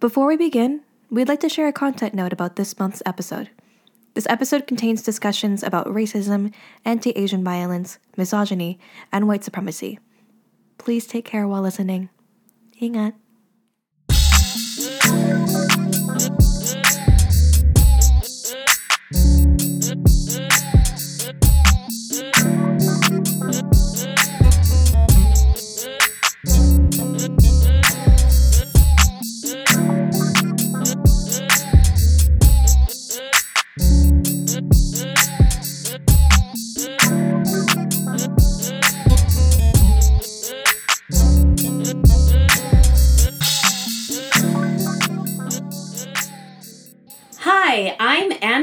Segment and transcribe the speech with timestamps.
[0.00, 0.80] Before we begin,
[1.10, 3.50] we'd like to share a content note about this month's episode.
[4.14, 6.54] This episode contains discussions about racism,
[6.86, 8.78] anti Asian violence, misogyny,
[9.12, 9.98] and white supremacy.
[10.78, 12.08] Please take care while listening.
[12.80, 13.12] Ingat.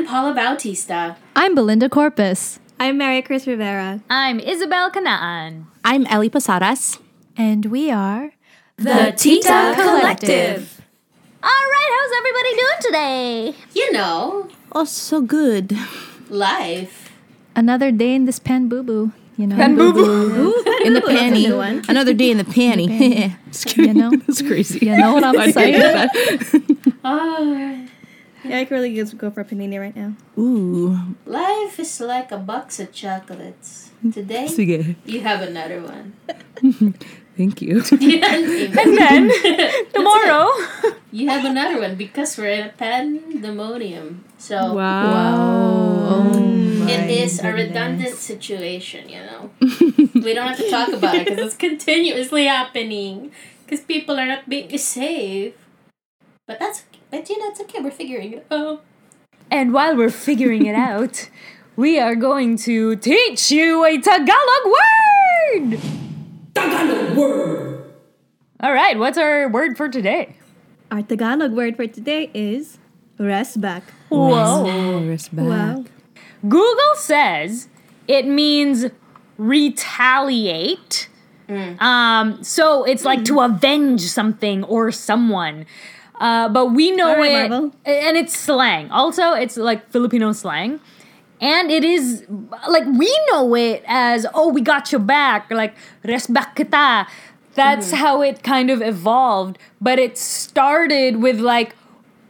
[0.07, 1.17] Paula Bautista.
[1.35, 2.59] I'm Belinda Corpus.
[2.79, 4.02] I'm Mary Chris Rivera.
[4.09, 5.67] I'm Isabel Canaan.
[5.83, 6.97] I'm Ellie Posadas.
[7.35, 8.31] And we are
[8.77, 10.81] The Tita Collective.
[11.43, 13.55] All right, how's everybody doing today?
[13.73, 15.77] You know, Oh, so good.
[16.30, 17.11] life.
[17.55, 19.11] another day in this pan boo boo.
[19.38, 20.64] You know, boo boo.
[20.83, 21.88] In the panty.
[21.89, 23.36] Another day in the panty.
[23.52, 24.86] Just you know, That's crazy.
[24.86, 26.09] you know what I'm saying.
[27.03, 27.88] Oh,
[28.50, 30.14] Yeah, I could really just go for a panini right now.
[30.38, 31.16] Ooh.
[31.26, 33.92] life is like a box of chocolates.
[34.14, 34.95] Today, Sige.
[35.06, 36.14] you have another one.
[37.38, 37.84] Thank you.
[37.92, 39.31] and then,
[39.94, 40.50] tomorrow.
[41.12, 44.23] you have another one because we're in a pandemonium.
[44.38, 45.36] So Wow.
[46.09, 46.89] Oh mm.
[46.89, 49.52] it is a redundant situation, you know.
[49.59, 53.32] we don't have to talk about it because it's continuously happening
[53.66, 55.54] because people are not being safe.
[56.48, 57.80] But that's but you know it's okay.
[57.81, 58.83] We're figuring it out.
[59.50, 61.30] And while we're figuring it out,
[61.75, 65.80] we are going to teach you a Tagalog word!
[66.53, 67.94] Tagalog word!
[68.59, 70.36] All right, what's our word for today?
[70.91, 72.80] Our Tagalog word for today is
[73.19, 73.83] resbak.
[74.09, 74.66] Whoa.
[75.02, 75.47] Resbak.
[75.47, 75.86] Wow.
[76.42, 77.69] Google says
[78.08, 78.88] it means
[79.37, 81.09] retaliate.
[81.80, 85.65] Um, so it's like to avenge something or someone.
[86.20, 87.72] Uh, but we know right, it, Marvel.
[87.86, 88.89] and it's slang.
[88.89, 90.80] Also, it's like Filipino slang,
[91.39, 92.26] and it is
[92.67, 97.06] like we know it as "oh, we got your back," like "resbak kita."
[97.54, 99.58] That's how it kind of evolved.
[99.82, 101.73] But it started with like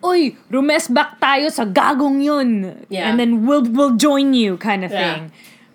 [0.03, 2.85] Uy, rumesbak tayo sa gagong yun.
[2.87, 3.09] Yeah.
[3.09, 4.99] And then we'll we'll join you kind of Yeah.
[5.01, 5.31] thing.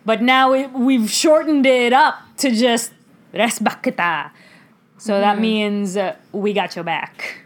[0.07, 2.95] But now it, we've shortened it up to just
[3.35, 4.31] resbak kita.
[4.97, 7.42] So that means uh, we got your back.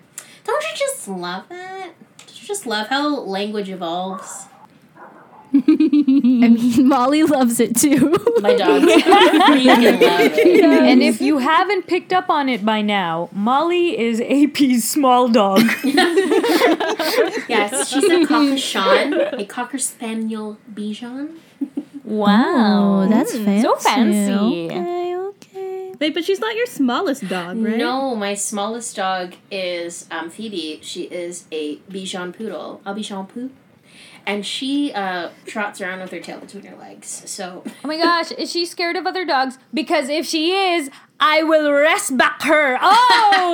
[0.46, 1.90] Don't you just love that?
[2.18, 4.46] Don't you just love how language evolves?
[5.54, 8.14] I mean, Molly loves it too.
[8.40, 9.64] My dogs freaking
[10.00, 10.64] love it.
[10.64, 15.62] And if you haven't picked up on it by now, Molly is AP's small dog.
[17.48, 21.38] Yes, she's a cocker Shan, a cocker spaniel Bichon.
[22.04, 23.62] Wow, that's fancy.
[23.62, 24.66] So fancy.
[24.66, 25.25] Okay, okay.
[25.98, 27.76] Wait, but she's not your smallest dog, right?
[27.76, 30.80] No, my smallest dog is um, Phoebe.
[30.82, 33.50] She is a Bichon poodle, a Bichon poo.
[34.26, 37.22] And she uh, trots around with her tail between her legs.
[37.26, 39.56] So, Oh my gosh, is she scared of other dogs?
[39.72, 40.90] Because if she is,
[41.20, 42.76] I will resbak her.
[42.80, 43.52] Oh!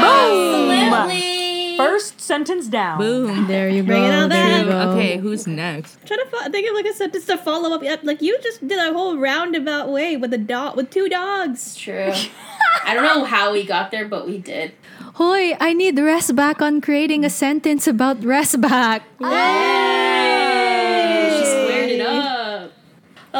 [0.00, 0.70] Boom!
[0.70, 1.49] absolutely.
[1.80, 2.98] First sentence down.
[3.00, 3.46] Boom.
[3.48, 4.08] There you Bring go.
[4.08, 4.92] it on there you go.
[4.92, 5.96] Okay, who's next?
[6.04, 7.82] Try to fo- think of like a sentence to follow up.
[7.82, 11.74] Yep, Like you just did a whole roundabout way with a dog with two dogs.
[11.76, 12.12] True.
[12.84, 14.72] I don't know how we got there, but we did.
[15.18, 19.02] Hoy, I need resbak on creating a sentence about resbak.
[19.20, 21.30] Yay!
[21.34, 22.72] She squared it up.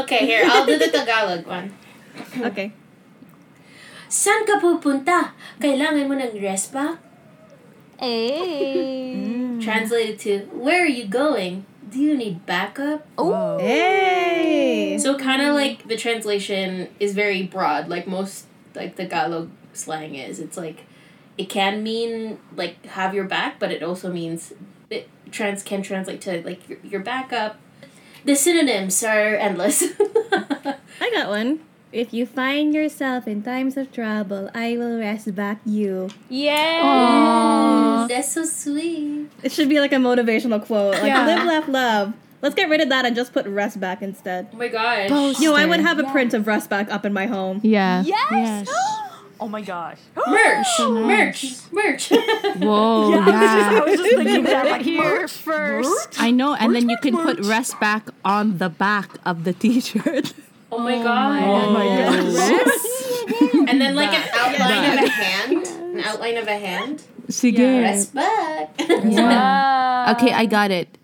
[0.04, 1.72] Okay, here, I'll do the Tagalog one.
[2.38, 2.72] Okay.
[4.10, 5.32] Saan ka pupunta?
[5.62, 6.98] Kailangan mo ng resbak?
[8.00, 9.14] Hey.
[9.14, 9.62] Mm.
[9.62, 11.66] Translated to, where are you going?
[11.90, 13.06] Do you need backup?
[13.18, 13.58] Oh.
[13.58, 14.96] Hey.
[14.98, 20.14] So kind of like the translation is very broad, like most like the Tagalog slang
[20.14, 20.40] is.
[20.40, 20.84] It's like
[21.36, 24.54] it can mean like have your back, but it also means
[24.88, 27.58] it trans can translate to like your, your backup.
[28.24, 29.82] The synonyms are endless.
[30.32, 31.60] I got one.
[31.92, 36.08] If you find yourself in times of trouble, I will resbak you.
[36.28, 38.06] Yeah.
[38.08, 39.28] That's so sweet.
[39.42, 41.26] It should be like a motivational quote, like Yeah.
[41.26, 42.12] live, laugh, love.
[42.42, 44.48] Let's get rid of that and just put resbak instead.
[44.52, 45.40] Oh my gosh.
[45.40, 47.60] Yo, I would have a print of resbak up in my home.
[47.64, 48.02] Yeah.
[48.04, 48.68] Yes.
[49.40, 49.98] oh my gosh.
[50.28, 52.08] Merch, merch, merch.
[52.62, 53.80] Whoa, I yeah.
[53.84, 56.20] was just thinking that like Here first.
[56.22, 60.32] I know, and then you can put resbak on the back of the t-shirt.
[60.72, 61.42] Oh my oh god.
[61.42, 63.68] Oh my gosh.
[63.68, 67.02] And then like an outline of a hand, an outline of a hand.
[67.28, 67.82] Sige.
[67.82, 68.74] Rest back.
[68.88, 70.12] Wow.
[70.12, 70.98] Okay, I got it.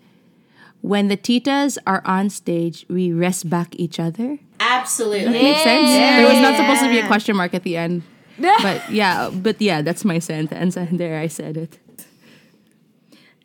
[0.81, 4.39] When the titas are on stage, we resbak each other.
[4.59, 5.31] Absolutely.
[5.33, 5.89] Makes sense.
[5.89, 8.03] There was not supposed to be a question mark at the end.
[8.39, 10.77] But yeah, but yeah, that's my sentence.
[10.77, 11.79] And there I said it.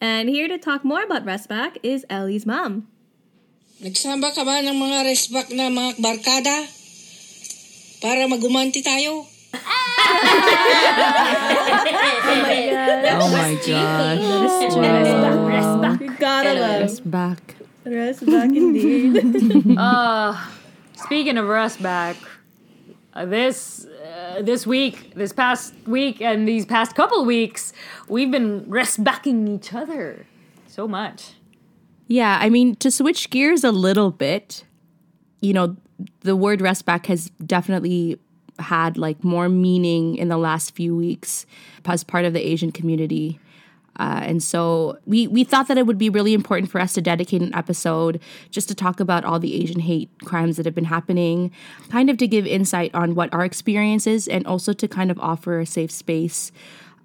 [0.01, 2.89] And here to talk more about Resbak is Ellie's mom.
[3.83, 6.55] Nagsama ka ba ng mga resback na mga barkada?
[7.99, 9.27] Para magumanti tayo?
[13.19, 14.23] Oh my gosh.
[15.51, 15.99] Resbak.
[15.99, 17.59] You gotta love Rest back.
[17.83, 19.19] Resbak indeed.
[19.75, 20.31] Uh,
[21.03, 22.15] speaking of resbak,
[23.19, 27.75] uh, this uh, this week, this past week, and these past couple weeks,
[28.07, 30.31] we've been rest backing each other
[30.71, 31.35] so much.
[32.09, 34.65] Yeah, I mean, to switch gears a little bit,
[35.41, 35.77] you know,
[36.21, 38.19] the word resbak has definitely
[38.59, 41.47] had like more meaning in the last few weeks
[41.87, 43.41] as part of the Asian community.
[43.99, 47.03] Uh, and so we, we thought that it would be really important for us to
[47.03, 48.21] dedicate an episode
[48.51, 51.51] just to talk about all the Asian hate crimes that have been happening,
[51.91, 55.19] kind of to give insight on what our experience is, and also to kind of
[55.21, 56.53] offer a safe space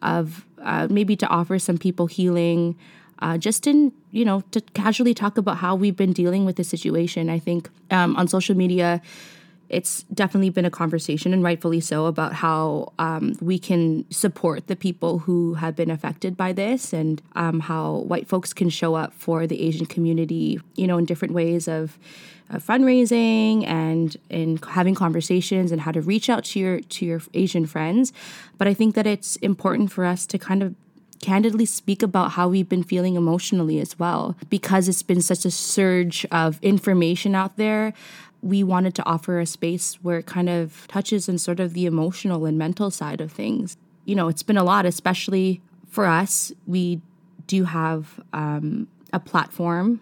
[0.01, 2.77] of uh, maybe to offer some people healing,
[3.19, 6.63] uh, just in, you know, to casually talk about how we've been dealing with the
[6.63, 7.29] situation.
[7.29, 9.01] I think um, on social media,
[9.69, 14.75] it's definitely been a conversation, and rightfully so, about how um, we can support the
[14.75, 19.13] people who have been affected by this, and um, how white folks can show up
[19.13, 21.97] for the Asian community, you know, in different ways of
[22.49, 27.21] uh, fundraising and in having conversations, and how to reach out to your to your
[27.33, 28.13] Asian friends.
[28.57, 30.75] But I think that it's important for us to kind of
[31.19, 34.35] candidly speak about how we've been feeling emotionally as well.
[34.49, 37.93] Because it's been such a surge of information out there,
[38.41, 41.85] we wanted to offer a space where it kind of touches on sort of the
[41.85, 43.77] emotional and mental side of things.
[44.05, 46.51] You know, it's been a lot, especially for us.
[46.65, 47.01] We
[47.47, 50.01] do have um, a platform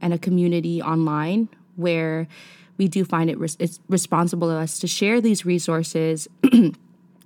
[0.00, 2.28] and a community online where
[2.76, 6.28] we do find it it's responsible of us to share these resources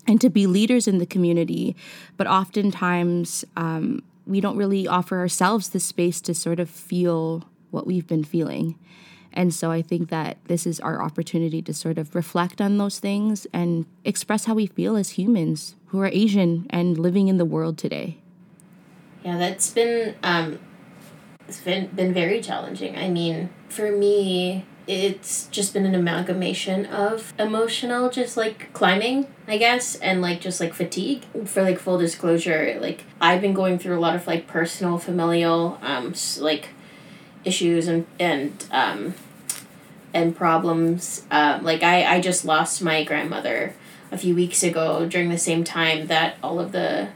[0.08, 1.76] and to be leaders in the community.
[2.16, 7.86] But oftentimes, um, we don't really offer ourselves the space to sort of feel what
[7.86, 8.78] we've been feeling.
[9.32, 12.98] And so I think that this is our opportunity to sort of reflect on those
[12.98, 17.44] things and express how we feel as humans who are Asian and living in the
[17.44, 18.18] world today.
[19.24, 20.58] Yeah, that's been um
[21.46, 22.96] it's been been very challenging.
[22.96, 29.58] I mean, for me, it's just been an amalgamation of emotional just like climbing, I
[29.58, 31.24] guess, and like just like fatigue.
[31.44, 35.78] For like full disclosure, like I've been going through a lot of like personal familial
[35.82, 36.70] um like
[37.44, 39.14] issues and and um
[40.14, 41.24] and problems.
[41.30, 43.74] Um, like I, I just lost my grandmother
[44.10, 47.10] a few weeks ago during the same time that all of the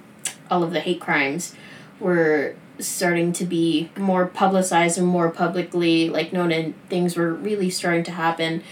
[0.51, 1.55] all of the hate crimes
[1.99, 7.71] were starting to be more publicized and more publicly like known and things were really
[7.71, 8.63] starting to happen.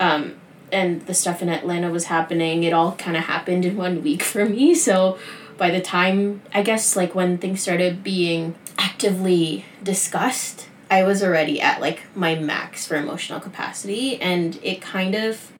[0.00, 0.36] Um,
[0.72, 2.64] and the stuff in Atlanta was happening.
[2.64, 4.74] It all kind of happened in one week for me.
[4.86, 5.18] So
[5.58, 11.60] by the time I guess like when things started being actively discussed, I was already
[11.60, 15.52] at like my max for emotional capacity and it kind of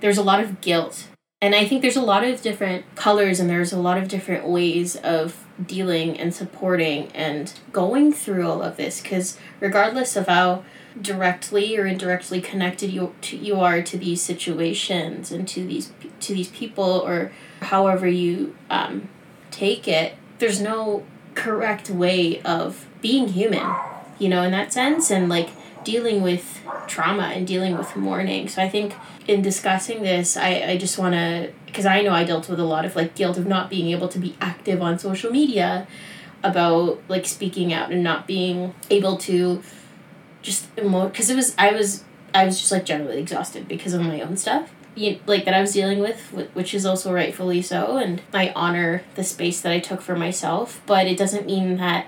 [0.00, 1.08] there's a lot of guilt.
[1.40, 4.46] And I think there's a lot of different colors and there's a lot of different
[4.46, 10.64] ways of dealing and supporting and going through all of this cuz regardless of how
[11.00, 16.34] directly or indirectly connected you to, you are to these situations and to these to
[16.34, 17.32] these people or
[17.62, 19.08] however you um,
[19.50, 23.74] take it there's no correct way of being human
[24.18, 25.50] you know in that sense and like
[25.84, 28.48] dealing with trauma and dealing with mourning.
[28.48, 28.94] So i think
[29.26, 32.64] in discussing this i, I just want to because i know i dealt with a
[32.64, 35.88] lot of like guilt of not being able to be active on social media
[36.44, 39.60] about like speaking out and not being able to
[40.40, 44.00] just emote because it was i was i was just like generally exhausted because of
[44.00, 46.20] my own stuff you, like that i was dealing with
[46.54, 50.80] which is also rightfully so and i honor the space that i took for myself
[50.86, 52.06] but it doesn't mean that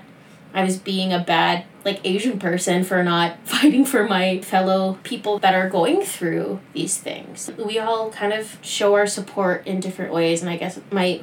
[0.53, 5.39] i was being a bad like asian person for not fighting for my fellow people
[5.39, 7.49] that are going through these things.
[7.57, 11.21] We all kind of show our support in different ways and i guess my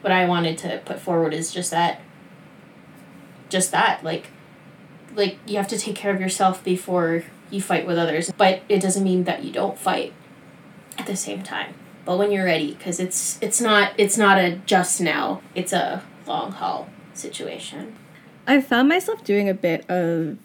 [0.00, 2.00] what i wanted to put forward is just that
[3.48, 4.28] just that like
[5.14, 8.80] like you have to take care of yourself before you fight with others but it
[8.80, 10.12] doesn't mean that you don't fight
[10.98, 11.74] at the same time.
[12.04, 16.02] But when you're ready because it's it's not it's not a just now it's a
[16.26, 17.96] long haul situation
[18.46, 20.38] I found myself doing a bit of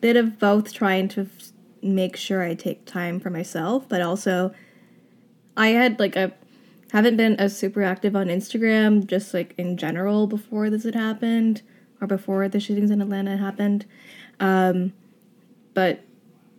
[0.00, 4.54] bit of both trying to f- make sure I take time for myself, but also
[5.56, 6.32] I had like a
[6.92, 11.62] haven't been as super active on Instagram, just like in general before this had happened
[12.00, 13.84] or before the shootings in Atlanta happened.
[14.40, 14.92] Um,
[15.74, 16.00] but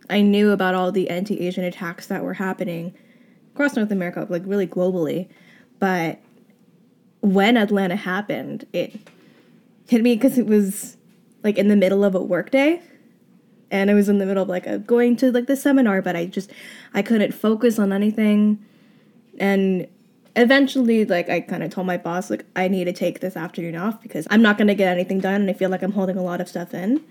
[0.08, 2.94] I knew about all the anti Asian attacks that were happening
[3.54, 5.28] across North America, like really globally.
[5.78, 6.20] But
[7.20, 8.94] when Atlanta happened, it
[9.90, 10.96] hit me because it was
[11.42, 12.80] like in the middle of a workday
[13.72, 16.14] and I was in the middle of like a, going to like the seminar, but
[16.14, 16.52] I just
[16.94, 18.64] I couldn't focus on anything,
[19.38, 19.88] and
[20.36, 23.74] eventually like I kind of told my boss like I need to take this afternoon
[23.74, 26.22] off because I'm not gonna get anything done, and I feel like I'm holding a
[26.22, 27.02] lot of stuff in.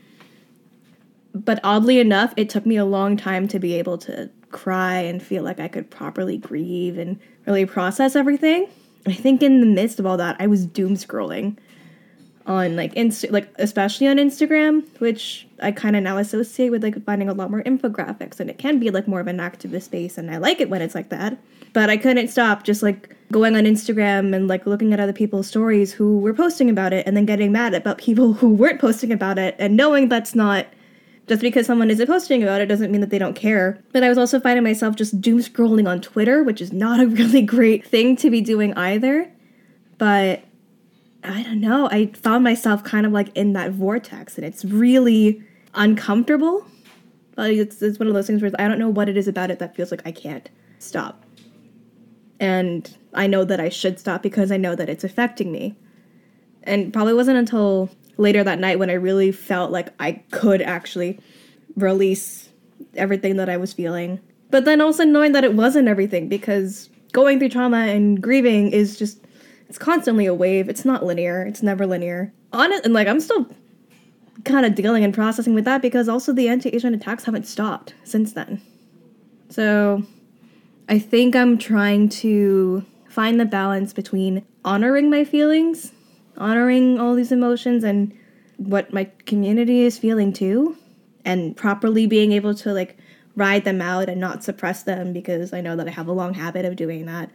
[1.33, 5.21] But oddly enough, it took me a long time to be able to cry and
[5.21, 8.67] feel like I could properly grieve and really process everything.
[9.05, 11.57] I think in the midst of all that, I was doom scrolling
[12.49, 17.01] on like inst like especially on Instagram, which I kind of now associate with like
[17.05, 20.17] finding a lot more infographics, and it can be like more of an activist space,
[20.17, 21.37] and I like it when it's like that.
[21.71, 25.45] But I couldn't stop just like going on Instagram and like looking at other people's
[25.45, 29.13] stories who were posting about it, and then getting mad about people who weren't posting
[29.13, 30.65] about it, and knowing that's not
[31.27, 33.79] just because someone isn't posting about it doesn't mean that they don't care.
[33.93, 37.05] But I was also finding myself just doom scrolling on Twitter, which is not a
[37.19, 39.31] really great thing to be doing either.
[39.99, 40.41] But
[41.29, 41.87] I don't know.
[41.91, 45.43] I found myself kind of like in that vortex, and it's really
[45.75, 46.65] uncomfortable.
[47.35, 49.51] But it's, it's one of those things where I don't know what it is about
[49.51, 51.23] it that feels like I can't stop.
[52.39, 55.75] And I know that I should stop because I know that it's affecting me.
[56.63, 61.19] And probably wasn't until later that night when I really felt like I could actually
[61.75, 62.49] release
[62.95, 64.19] everything that I was feeling.
[64.49, 68.97] But then also knowing that it wasn't everything because going through trauma and grieving is
[68.97, 69.23] just
[69.69, 70.67] it's constantly a wave.
[70.67, 71.43] It's not linear.
[71.43, 72.33] It's never linear.
[72.51, 73.47] On it, and like I'm still
[74.43, 78.33] kind of dealing and processing with that because also the anti-Asian attacks haven't stopped since
[78.33, 78.61] then.
[79.49, 80.03] So
[80.87, 85.91] I think I'm trying to find the balance between honoring my feelings,
[86.37, 88.17] honoring all these emotions and
[88.57, 90.77] what my community is feeling too,
[91.25, 92.97] and properly being able to like
[93.35, 96.33] ride them out and not suppress them because I know that I have a long
[96.33, 97.29] habit of doing that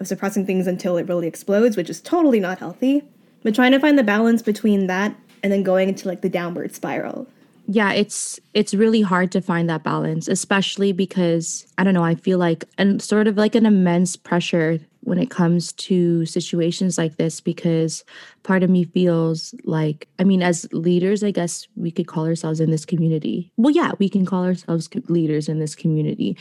[0.00, 3.04] of suppressing things until it really explodes, which is totally not healthy.
[3.42, 6.74] But trying to find the balance between that and then going into like the downward
[6.74, 7.26] spiral.
[7.66, 12.16] Yeah, it's it's really hard to find that balance, especially because I don't know, I
[12.16, 17.16] feel like and sort of like an immense pressure when it comes to situations like
[17.16, 18.04] this because
[18.42, 22.58] part of me feels like I mean as leaders, I guess we could call ourselves
[22.58, 23.52] in this community.
[23.56, 26.36] Well, yeah, we can call ourselves leaders in this community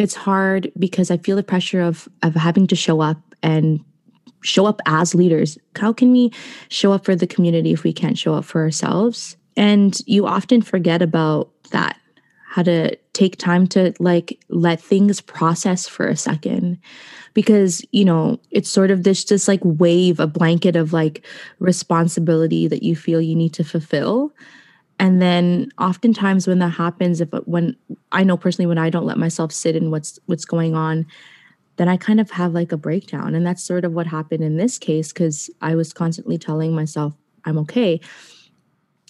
[0.00, 3.84] it's hard because I feel the pressure of of having to show up and
[4.42, 5.58] show up as leaders.
[5.76, 6.32] How can we
[6.70, 9.36] show up for the community if we can't show up for ourselves?
[9.58, 11.98] And you often forget about that.
[12.48, 16.78] How to take time to like let things process for a second
[17.34, 21.24] because you know it's sort of this just like wave a blanket of like
[21.58, 24.32] responsibility that you feel you need to fulfill
[25.00, 27.74] and then oftentimes when that happens if when
[28.12, 31.04] i know personally when i don't let myself sit in what's what's going on
[31.76, 33.34] then i kind of have like a breakdown.
[33.34, 37.14] And that's sort of what happened in this case because i was constantly telling myself
[37.44, 38.00] i'm okay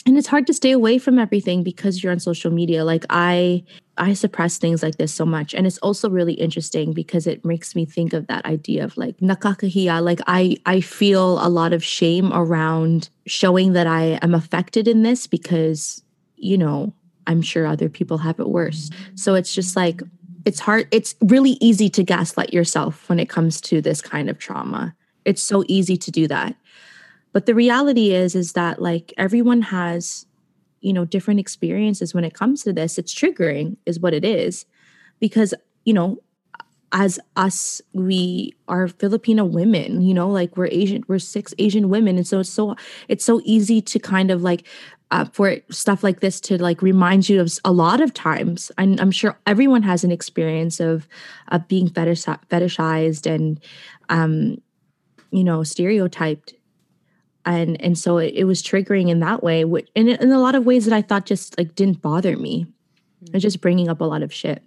[0.07, 2.85] and it's hard to stay away from everything because you're on social media.
[2.85, 3.62] Like i
[3.99, 5.54] i suppress things like this so much.
[5.54, 9.16] And it's also really interesting because it makes me think of that idea of like
[9.19, 10.02] nakakahiya.
[10.02, 15.02] Like i i feel a lot of shame around showing that i am affected in
[15.02, 16.02] this because
[16.37, 16.92] you know
[17.26, 18.90] i'm sure other people have it worse.
[19.14, 20.02] So it's just like
[20.47, 24.38] it's hard it's really easy to gaslight yourself when it comes to this kind of
[24.38, 24.95] trauma.
[25.26, 26.57] It's so easy to do that
[27.32, 30.26] but the reality is is that like everyone has
[30.80, 32.99] you know different experiences when it comes to this.
[32.99, 34.66] It's triggering is what it is.
[35.18, 36.18] Because you know
[36.92, 42.16] as us we are filipino women you know like we're asian we're six asian women.
[42.16, 42.75] And so it's so
[43.08, 44.66] it's so easy to kind of like
[45.12, 48.70] uh, for stuff like this to like remind you of a lot of times.
[48.78, 51.08] I'm, I'm sure everyone has an experience of
[51.49, 53.60] of being fetish, fetishized and
[54.08, 54.60] um
[55.30, 56.54] you know stereotyped
[57.47, 60.54] and and so it, it was triggering in that way which in, in a lot
[60.54, 63.35] of ways that i thought just like didn't bother me mm-hmm.
[63.35, 64.62] it's just bringing up a lot of shit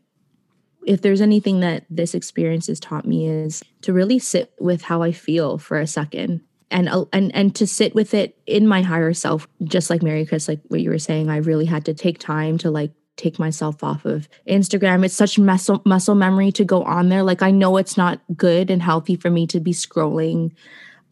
[0.86, 5.02] if there's anything that this experience has taught me is to really sit with how
[5.02, 9.14] i feel for a second and and and to sit with it in my higher
[9.14, 12.20] self just like mary chris like what you were saying i really had to take
[12.20, 15.06] time to like take myself off of Instagram.
[15.06, 17.24] It's such muscle muscle memory to go on there.
[17.24, 20.52] Like I know it's not good and healthy for me to be scrolling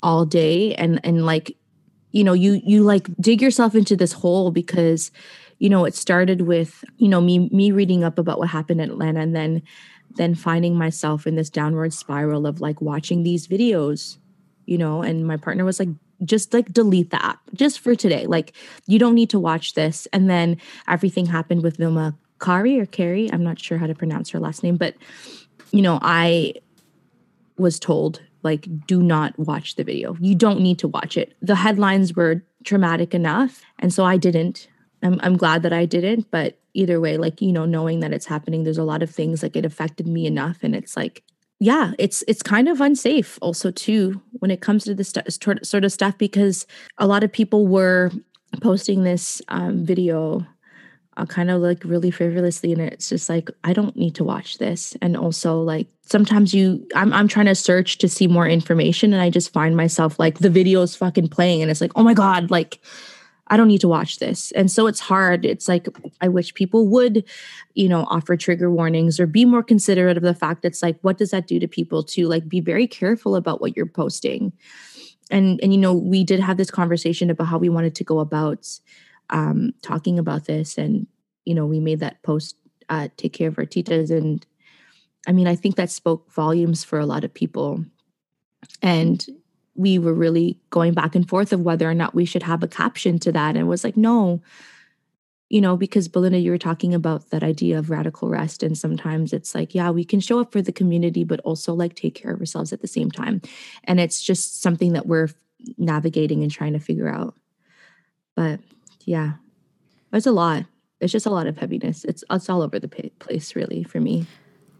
[0.01, 1.55] all day and and like
[2.11, 5.11] you know you you like dig yourself into this hole because
[5.59, 8.89] you know it started with you know me me reading up about what happened in
[8.89, 9.61] Atlanta and then
[10.15, 14.17] then finding myself in this downward spiral of like watching these videos,
[14.65, 15.89] you know, and my partner was like,
[16.23, 18.27] just like delete the app just for today.
[18.27, 18.53] Like,
[18.85, 20.07] you don't need to watch this.
[20.13, 23.31] And then everything happened with Vilma Kari or Carrie.
[23.31, 24.95] I'm not sure how to pronounce her last name, but,
[25.71, 26.53] you know, I
[27.57, 30.15] was told, like, do not watch the video.
[30.19, 31.33] You don't need to watch it.
[31.41, 33.61] The headlines were traumatic enough.
[33.79, 34.67] And so I didn't.
[35.03, 38.27] I'm, I'm glad that I didn't, but either way, like, you know, knowing that it's
[38.27, 40.59] happening, there's a lot of things like it affected me enough.
[40.61, 41.23] And it's like,
[41.59, 45.85] yeah, it's it's kind of unsafe also too when it comes to this st- sort
[45.85, 46.65] of stuff because
[46.97, 48.11] a lot of people were
[48.61, 50.45] posting this um, video
[51.17, 54.57] uh, kind of like really frivolously and it's just like I don't need to watch
[54.59, 59.11] this and also like sometimes you I'm I'm trying to search to see more information
[59.13, 62.03] and I just find myself like the video is fucking playing and it's like oh
[62.03, 62.79] my god like
[63.47, 64.53] I don't need to watch this.
[64.53, 65.43] And so it's hard.
[65.43, 65.89] It's like
[66.21, 67.25] I wish people would,
[67.73, 71.17] you know, offer trigger warnings or be more considerate of the fact it's like what
[71.17, 74.53] does that do to people to like be very careful about what you're posting.
[75.29, 78.19] And and you know, we did have this conversation about how we wanted to go
[78.19, 78.69] about
[79.31, 81.07] um talking about this and
[81.45, 82.55] you know, we made that post
[82.89, 84.45] uh take care of our titas and
[85.27, 87.85] I mean, I think that spoke volumes for a lot of people.
[88.81, 89.25] And
[89.75, 92.67] we were really going back and forth of whether or not we should have a
[92.67, 93.49] caption to that.
[93.49, 94.41] And it was like, no,
[95.49, 98.63] you know, because Belinda, you were talking about that idea of radical rest.
[98.63, 101.95] And sometimes it's like, yeah, we can show up for the community, but also like
[101.95, 103.41] take care of ourselves at the same time.
[103.83, 105.29] And it's just something that we're
[105.77, 107.35] navigating and trying to figure out.
[108.35, 108.59] But
[109.05, 109.33] yeah,
[110.13, 110.65] it's a lot.
[110.99, 112.05] It's just a lot of heaviness.
[112.05, 114.25] It's it's all over the place, really, for me.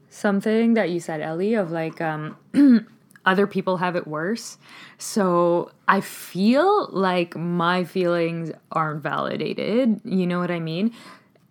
[0.10, 2.38] Something that you said, Ellie, of like um
[3.26, 4.58] other people have it worse.
[4.98, 10.02] So I feel like my feelings aren't validated.
[10.04, 10.94] You know what I mean?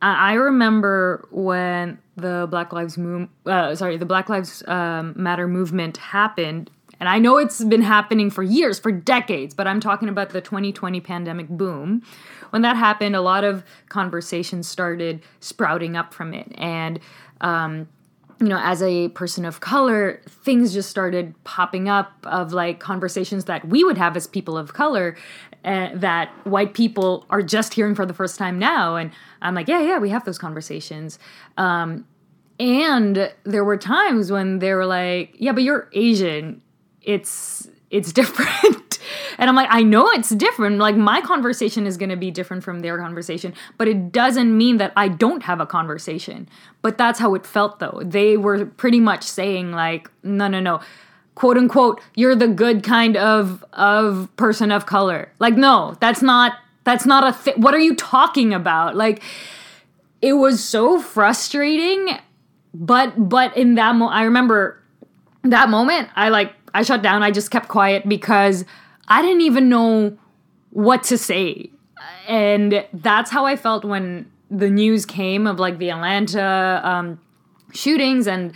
[0.02, 5.98] I, remember when the Black Lives Mo- uh, sorry, the Black Lives um, Matter movement
[5.98, 6.70] happened.
[6.98, 10.40] And I know it's been happening for years, for decades, but I'm talking about the
[10.40, 12.02] 2020 pandemic boom.
[12.50, 16.52] When that happened, a lot of conversations started sprouting up from it.
[16.56, 17.00] And
[17.40, 17.88] um,
[18.40, 23.44] you know, as a person of color, things just started popping up of like conversations
[23.44, 25.14] that we would have as people of color
[25.64, 28.96] uh, that white people are just hearing for the first time now.
[28.96, 29.10] And
[29.42, 31.18] I'm like, yeah, yeah, we have those conversations.
[31.58, 32.06] Um,
[32.58, 36.62] and there were times when they were like, yeah, but you're Asian.
[37.02, 38.89] It's it's different.
[39.38, 40.78] And I'm like, I know it's different.
[40.78, 44.78] Like my conversation is going to be different from their conversation, but it doesn't mean
[44.78, 46.48] that I don't have a conversation.
[46.82, 48.00] But that's how it felt though.
[48.04, 50.80] They were pretty much saying like, no, no, no.
[51.34, 55.30] quote unquote, you're the good kind of of person of color.
[55.38, 56.52] Like no, that's not
[56.84, 57.54] that's not a thing.
[57.60, 58.96] What are you talking about?
[58.96, 59.22] Like
[60.22, 62.18] it was so frustrating,
[62.74, 64.82] but but in that moment I remember
[65.42, 67.22] that moment I like I shut down.
[67.22, 68.64] I just kept quiet because
[69.10, 70.16] I didn't even know
[70.70, 71.70] what to say.
[72.28, 77.20] And that's how I felt when the news came of like the Atlanta um,
[77.74, 78.54] shootings and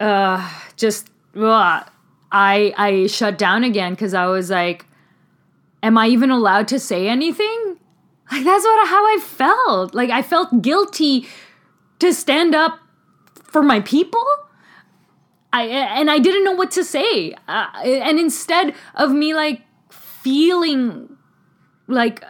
[0.00, 1.84] uh, just uh,
[2.32, 4.86] I I shut down again because I was like,
[5.82, 7.78] am I even allowed to say anything?
[8.30, 9.94] Like that's what how I felt.
[9.94, 11.28] Like I felt guilty
[11.98, 12.78] to stand up
[13.44, 14.24] for my people
[15.52, 17.34] I and I didn't know what to say.
[17.48, 21.16] Uh, and instead of me like feeling
[21.88, 22.26] like uh,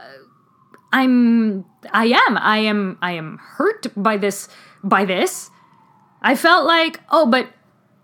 [0.92, 4.48] I'm I am I am I am hurt by this
[4.82, 5.50] by this,
[6.20, 7.48] I felt like, oh, but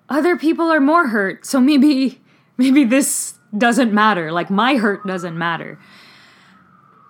[0.09, 1.45] other people are more hurt.
[1.45, 2.21] So maybe
[2.57, 4.33] maybe this doesn't matter.
[4.33, 5.79] Like my hurt doesn't matter.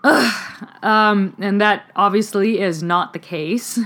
[0.04, 0.64] Ugh.
[0.82, 3.78] Um, and that obviously is not the case.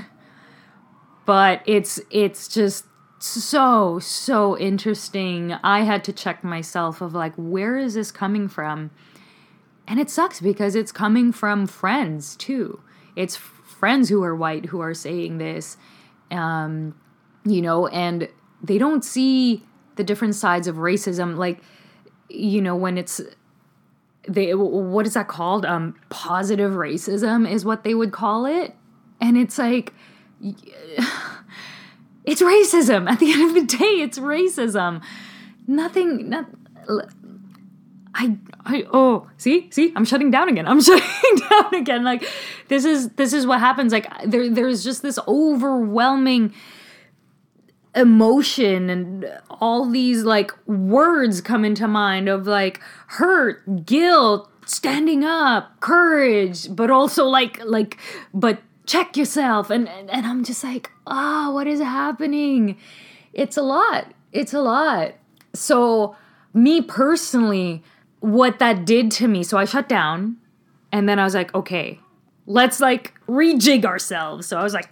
[1.24, 2.84] But it's it's just
[3.26, 5.52] so so interesting.
[5.62, 8.90] I had to check myself of like where is this coming from?
[9.86, 12.80] And it sucks because it's coming from friends too.
[13.14, 15.76] It's friends who are white who are saying this
[16.30, 16.94] um
[17.44, 18.28] you know and
[18.62, 19.62] they don't see
[19.96, 21.36] the different sides of racism.
[21.36, 21.60] Like
[22.28, 23.20] you know when it's
[24.26, 25.64] they what is that called?
[25.64, 28.74] Um positive racism is what they would call it?
[29.20, 29.92] And it's like
[32.24, 33.10] it's racism.
[33.10, 35.02] At the end of the day, it's racism.
[35.66, 36.28] Nothing.
[36.28, 36.46] Not,
[38.14, 38.36] I.
[38.64, 38.84] I.
[38.92, 40.66] Oh, see, see, I'm shutting down again.
[40.68, 42.04] I'm shutting down again.
[42.04, 42.24] Like
[42.68, 43.92] this is this is what happens.
[43.92, 46.54] Like there there's just this overwhelming
[47.94, 55.80] emotion and all these like words come into mind of like hurt, guilt, standing up,
[55.80, 57.98] courage, but also like like
[58.32, 59.70] but check yourself.
[59.70, 62.78] And, and, and I'm just like, ah, what is happening?
[63.32, 64.12] It's a lot.
[64.32, 65.14] It's a lot.
[65.54, 66.16] So,
[66.54, 67.82] me personally,
[68.20, 70.36] what that did to me, so I shut down
[70.90, 71.98] and then I was like, okay,
[72.46, 74.46] let's like rejig ourselves.
[74.46, 74.88] So I was like,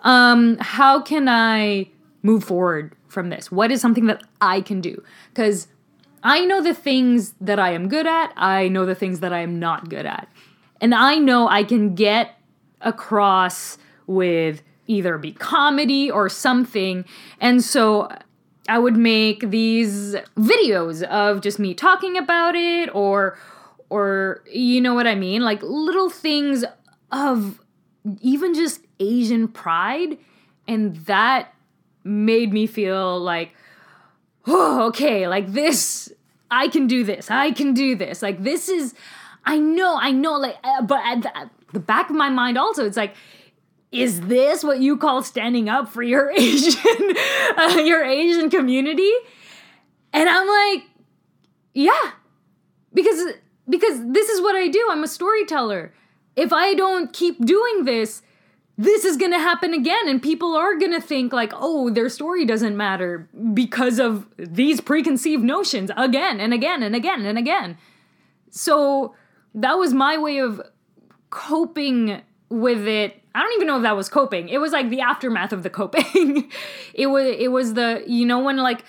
[0.00, 1.88] um, how can I
[2.22, 3.52] move forward from this?
[3.52, 5.02] What is something that I can do?
[5.28, 5.68] Because
[6.22, 9.40] I know the things that I am good at, I know the things that I
[9.40, 10.28] am not good at.
[10.80, 12.38] And I know I can get
[12.84, 17.04] across with either be comedy or something.
[17.40, 18.08] And so
[18.68, 23.38] I would make these videos of just me talking about it or
[23.90, 25.42] or you know what I mean?
[25.42, 26.64] Like little things
[27.12, 27.60] of
[28.20, 30.18] even just Asian pride
[30.66, 31.54] and that
[32.02, 33.52] made me feel like
[34.46, 36.12] oh okay, like this
[36.50, 37.30] I can do this.
[37.30, 38.22] I can do this.
[38.22, 38.94] Like this is
[39.44, 41.00] I know, I know like uh, but
[41.74, 43.14] the, back of my mind also it's like
[43.94, 47.16] is this what you call standing up for your Asian
[47.56, 49.12] uh, your Asian community?
[50.12, 50.88] And I'm like,
[51.72, 52.12] yeah.
[52.92, 53.34] Because
[53.68, 54.88] because this is what I do.
[54.90, 55.94] I'm a storyteller.
[56.36, 58.22] If I don't keep doing this,
[58.76, 62.08] this is going to happen again and people are going to think like, "Oh, their
[62.08, 67.78] story doesn't matter because of these preconceived notions again and again and again and again."
[68.50, 69.14] So,
[69.54, 70.60] that was my way of
[71.34, 74.48] coping with it I don't even know if that was coping.
[74.48, 76.48] It was like the aftermath of the coping.
[76.94, 78.84] it was it was the you know when like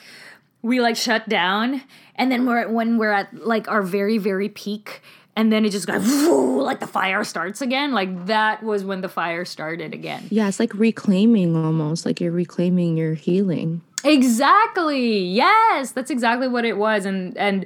[0.61, 1.81] we like shut down
[2.15, 5.01] and then we're when we're at like our very very peak
[5.35, 5.99] and then it just got
[6.69, 10.59] like the fire starts again like that was when the fire started again Yeah, it's
[10.59, 13.81] like reclaiming almost, like you're reclaiming your healing.
[14.03, 17.65] exactly yes that's exactly what it was and and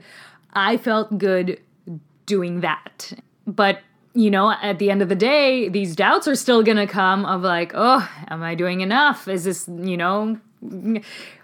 [0.53, 1.59] i felt good
[2.25, 3.13] doing that
[3.45, 3.81] but
[4.19, 7.41] you know at the end of the day these doubts are still gonna come of
[7.41, 9.27] like oh am i doing enough?
[9.27, 10.39] Is this you know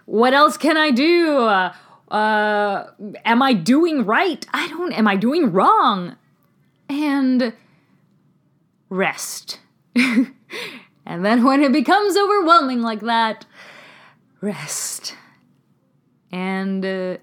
[0.05, 1.37] what else can i do?
[1.37, 1.73] Uh,
[2.11, 2.87] uh
[3.23, 4.45] am i doing right?
[4.53, 6.15] I don't am i doing wrong?
[6.87, 7.53] And
[8.89, 9.59] rest.
[11.05, 13.45] And then when it becomes overwhelming like that
[14.41, 15.15] rest.
[16.31, 17.17] And uh,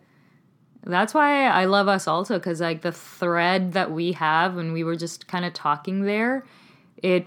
[0.85, 4.83] that's why I love us also because like the thread that we have when we
[4.85, 6.45] were just kind of talking there,
[7.03, 7.27] it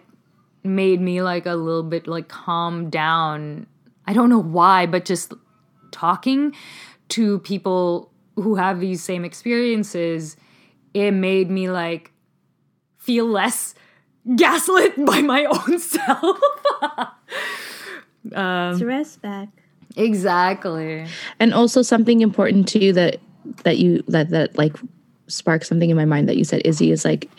[0.64, 3.68] made me like a little bit like calm down.
[4.08, 5.34] I don't know why, but just
[5.92, 6.54] talking
[7.10, 10.36] to people who have these same experiences,
[10.94, 12.12] it made me like
[12.98, 13.74] feel less
[14.36, 16.40] gaslit by my own self.
[18.34, 19.50] Um, it's resbak.
[19.96, 21.06] exactly.
[21.40, 23.20] And also something important too that
[23.64, 24.76] that you that that like
[25.28, 27.30] sparked something in my mind that you said Izzy is like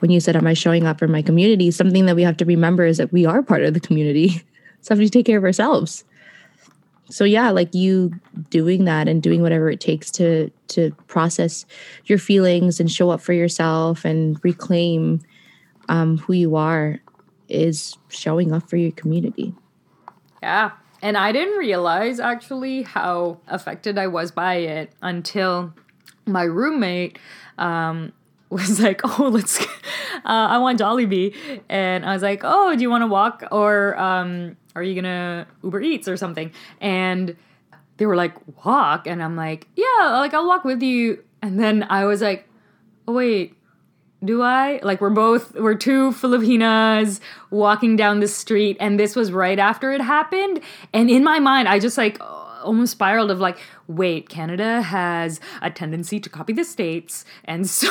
[0.00, 1.70] when you said am I showing up for my community?
[1.70, 4.42] Something that we have to remember is that we are part of the community.
[4.82, 6.04] So we have to take care of ourselves.
[7.10, 8.12] So yeah like you
[8.50, 11.66] doing that and doing whatever it takes to to process
[12.04, 15.22] your feelings and show up for yourself and reclaim
[15.88, 17.00] um, who you are
[17.48, 19.54] is showing up for your community.
[20.42, 20.70] Yeah.
[21.06, 25.72] And I didn't realize actually how affected I was by it until
[26.26, 27.20] my roommate
[27.58, 28.12] um,
[28.50, 29.64] was like, "Oh, let's."
[30.24, 31.36] Uh, I want Jollibee,
[31.68, 35.46] and I was like, "Oh, do you want to walk or um, are you gonna
[35.62, 37.36] Uber Eats or something?" And
[37.98, 41.86] they were like, "Walk," and I'm like, "Yeah, like I'll walk with you." And then
[41.88, 42.48] I was like,
[43.06, 43.54] "Oh wait,
[44.24, 44.80] do I?
[44.82, 49.92] Like we're both we're two Filipinas walking down the street and this was right after
[49.92, 50.60] it happened.
[50.92, 52.18] And in my mind I just like
[52.62, 57.24] almost spiraled of like wait Canada has a tendency to copy the states.
[57.44, 57.88] And so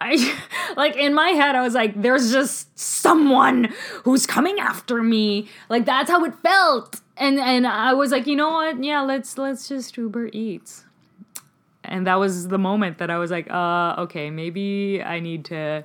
[0.00, 0.38] I
[0.76, 3.72] like in my head I was like there's just someone
[4.04, 5.48] who's coming after me.
[5.68, 7.00] Like that's how it felt.
[7.16, 8.82] And and I was like you know what?
[8.82, 10.84] Yeah let's let's just Uber Eats
[11.92, 15.84] and that was the moment that I was like, uh, okay, maybe I need to,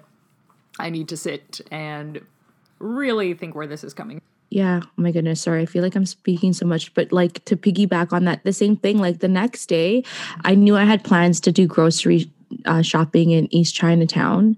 [0.80, 2.22] I need to sit and
[2.80, 4.22] really think where this is coming.
[4.50, 4.80] Yeah.
[4.86, 5.42] Oh my goodness.
[5.42, 5.62] Sorry.
[5.62, 8.78] I feel like I'm speaking so much, but like to piggyback on that, the same
[8.78, 10.06] thing, like the next day,
[10.46, 12.32] I knew I had plans to do grocery
[12.64, 14.56] uh, shopping in East Chinatown.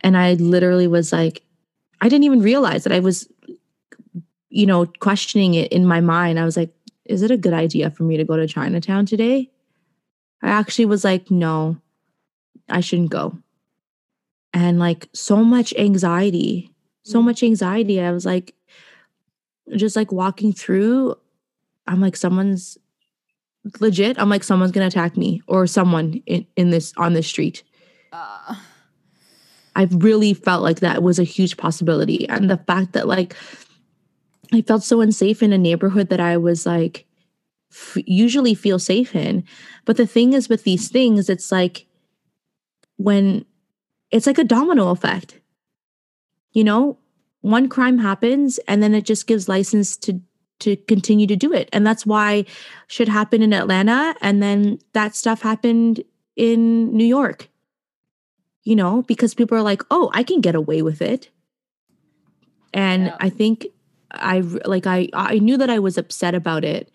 [0.00, 1.42] And I literally was like,
[2.00, 3.28] I didn't even realize that I was,
[4.48, 6.40] you know, questioning it in my mind.
[6.40, 6.72] I was like,
[7.04, 9.50] is it a good idea for me to go to Chinatown today?
[10.42, 11.76] I actually was like, no,
[12.68, 13.38] I shouldn't go.
[14.52, 16.72] And like so much anxiety,
[17.04, 17.26] so mm.
[17.26, 18.00] much anxiety.
[18.00, 18.54] I was like,
[19.76, 21.14] just like walking through,
[21.86, 22.78] I'm like, someone's
[23.80, 24.18] legit.
[24.18, 27.62] I'm like, someone's gonna attack me or someone in, in this on this street.
[29.76, 32.28] I really felt like that was a huge possibility.
[32.28, 33.36] And the fact that like
[34.52, 37.06] I felt so unsafe in a neighborhood that I was like
[37.72, 39.44] f- usually feel safe in.
[39.84, 41.86] But the thing is with these things, it's like
[42.96, 43.44] when
[44.10, 45.40] it's like a domino effect.
[46.52, 46.98] You know,
[47.42, 50.20] one crime happens and then it just gives license to
[50.60, 51.70] to continue to do it.
[51.72, 52.44] And that's why
[52.86, 56.02] shit happened in Atlanta and then that stuff happened
[56.36, 57.48] in New York.
[58.64, 61.30] You know, because people are like, "Oh, I can get away with it."
[62.74, 63.16] And Yeah.
[63.20, 63.66] I think
[64.10, 66.90] I like I I knew that I was upset about it,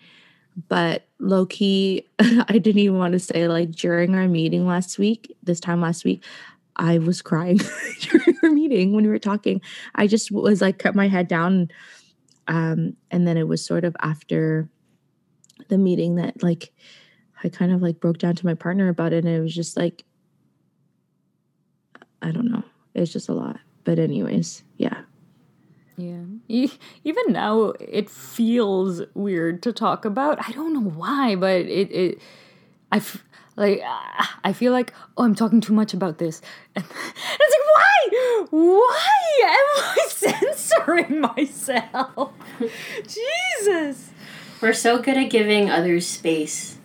[0.67, 5.35] but low key I didn't even want to say like during our meeting last week,
[5.43, 6.23] this time last week,
[6.75, 7.59] I was crying
[7.99, 9.61] during our meeting when we were talking.
[9.95, 11.69] I just was like kept my head down
[12.47, 14.69] um and then it was sort of after
[15.69, 16.71] the meeting that like
[17.43, 19.77] I kind of like broke down to my partner about it and it was just
[19.77, 20.03] like
[22.21, 22.63] I don't know.
[22.93, 23.59] It's just a lot.
[23.83, 25.01] But anyways, yeah.
[25.97, 26.25] Yeah.
[27.03, 30.38] Even now, it feels weird to talk about.
[30.47, 32.19] I don't know why, but it, it
[32.91, 33.23] I f-
[33.55, 33.81] like,
[34.43, 36.41] I feel like, oh, I'm talking too much about this.
[36.75, 38.45] And it's like, why?
[38.51, 42.34] Why am I censoring myself?
[43.08, 44.12] Jesus.
[44.62, 46.77] We're so good at giving others space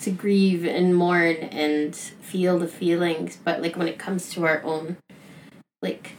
[0.00, 4.62] to grieve and mourn and feel the feelings, but like when it comes to our
[4.64, 4.96] own,
[5.80, 6.12] like,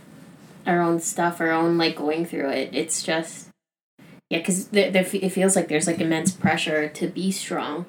[0.66, 3.50] our own stuff, our own like going through it, it's just
[4.34, 7.86] yeah, because it feels like there's like immense pressure to be strong.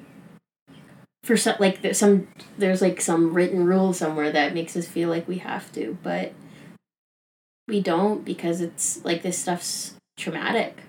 [1.23, 5.09] For some, like there's some, there's like some written rule somewhere that makes us feel
[5.09, 6.33] like we have to, but
[7.67, 10.81] we don't because it's like this stuff's traumatic.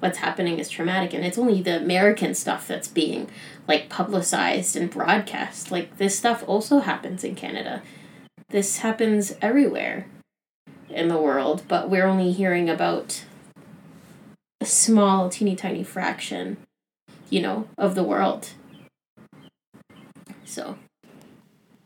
[0.00, 3.30] What's happening is traumatic and it's only the american stuff that's being
[3.66, 5.70] like publicized and broadcast.
[5.70, 7.82] Like this stuff also happens in canada.
[8.50, 10.06] This happens everywhere
[10.92, 13.24] in the world but we're only hearing about
[14.60, 16.56] a small teeny tiny fraction
[17.30, 18.50] you know of the world
[20.44, 20.76] so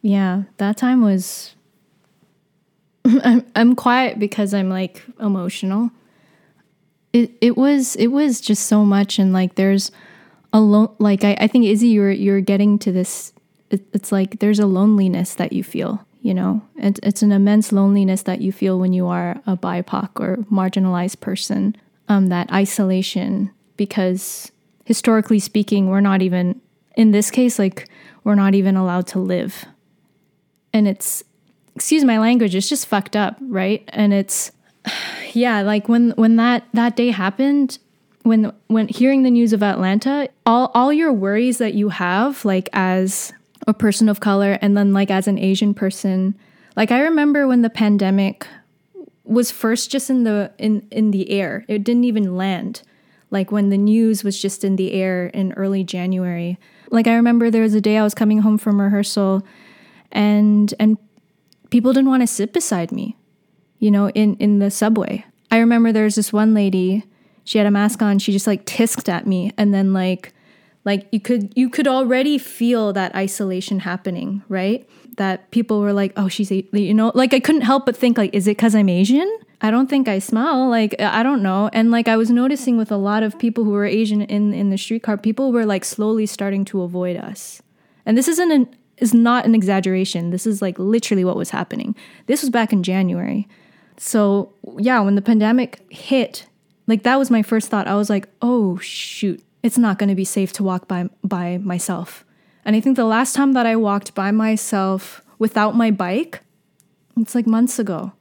[0.02, 1.54] Yeah, that time was.
[3.04, 5.90] I'm I'm quiet because I'm like emotional.
[7.12, 9.90] It it was it was just so much and like there's
[10.52, 13.32] a lo- like I, I think Izzy you're you're getting to this
[13.70, 17.70] it, it's like there's a loneliness that you feel you know it, it's an immense
[17.70, 21.76] loneliness that you feel when you are a BIPOC or marginalized person
[22.08, 24.50] um that isolation because
[24.84, 26.60] historically speaking we're not even
[26.96, 27.88] in this case like
[28.24, 29.64] we're not even allowed to live.
[30.72, 31.22] And it's
[31.76, 33.84] excuse my language it's just fucked up right?
[33.90, 34.50] And it's
[35.32, 37.78] yeah like when when that that day happened
[38.24, 42.68] when when hearing the news of atlanta all all your worries that you have like
[42.72, 43.32] as
[43.66, 46.34] a person of color and then like as an asian person.
[46.76, 48.46] Like i remember when the pandemic
[49.24, 51.64] was first just in the in in the air.
[51.68, 52.82] It didn't even land
[53.30, 56.58] like when the news was just in the air in early january.
[56.90, 59.46] Like i remember there was a day i was coming home from rehearsal
[60.12, 60.98] and and
[61.70, 63.16] people didn't want to sit beside me
[63.78, 65.24] you know in in the subway.
[65.50, 67.04] I remember there was this one lady
[67.44, 70.32] she had a mask on she just like tisked at me and then like
[70.86, 74.88] like you could you could already feel that isolation happening right?
[75.16, 78.16] That people were like oh she's a-" you know like i couldn't help but think
[78.16, 79.30] like is it because i'm asian?
[79.60, 81.68] I don't think i smell like i don't know.
[81.72, 84.70] And like i was noticing with a lot of people who were asian in in
[84.70, 87.60] the streetcar people were like slowly starting to avoid us.
[88.06, 88.68] And this isn't an
[88.98, 90.30] is not an exaggeration.
[90.30, 91.94] This is like literally what was happening.
[92.26, 93.48] This was back in january.
[93.96, 96.46] So yeah when the pandemic hit
[96.86, 97.88] like that was my first thought.
[97.88, 101.58] I was like oh shoot it's not going to be safe to walk by by
[101.58, 102.24] myself
[102.64, 106.40] and i think the last time that i walked by myself without my bike
[107.16, 108.12] it's like months ago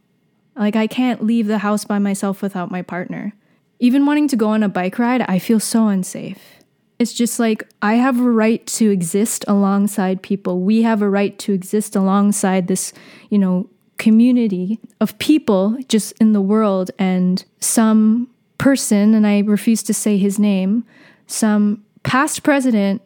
[0.55, 3.33] like i can't leave the house by myself without my partner
[3.79, 6.55] even wanting to go on a bike ride i feel so unsafe
[6.99, 10.61] it's just like I have a right to exist alongside people.
[10.61, 12.93] We have a right to exist alongside this,
[13.29, 16.91] you know, community of people just in the world.
[16.97, 20.85] And some person, and I refuse to say his name,
[21.27, 23.01] some past president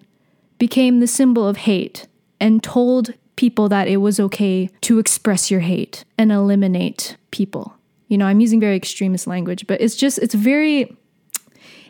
[0.58, 2.08] became the symbol of hate
[2.40, 7.74] and told people that it was okay to express your hate and eliminate people.
[8.08, 10.98] You know, I'm using very extremist language, but it's just, it's very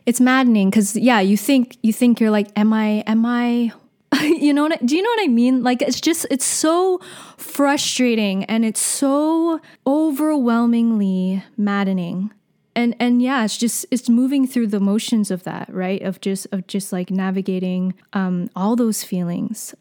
[0.06, 3.72] it's maddening because yeah you think you think you're like am i am i
[4.22, 7.00] you know what do you know what i mean like it's just it's so
[7.38, 12.32] frustrating and it's so overwhelmingly maddening
[12.80, 16.02] and and yeah it's just it's moving through the motions of that right?
[16.02, 19.76] Of just of just like navigating um all those feelings.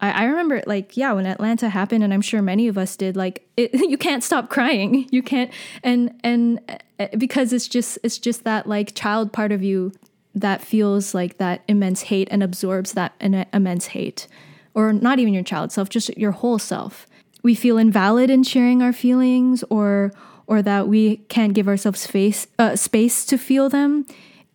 [0.00, 3.16] I, I remember like yeah when Atlanta happened and I'm sure many of us did
[3.16, 5.08] like it, you can't stop crying.
[5.10, 5.50] You can't
[5.82, 6.60] and and
[6.98, 9.92] uh, because it's just it's just that like child part of you
[10.34, 14.26] that feels like that immense hate and absorbs that in- immense hate.
[14.74, 17.06] Or not even your child self just your whole self.
[17.42, 20.12] We feel invalid in sharing our feelings or
[20.50, 24.04] or that we can't give ourselves space uh, space to feel them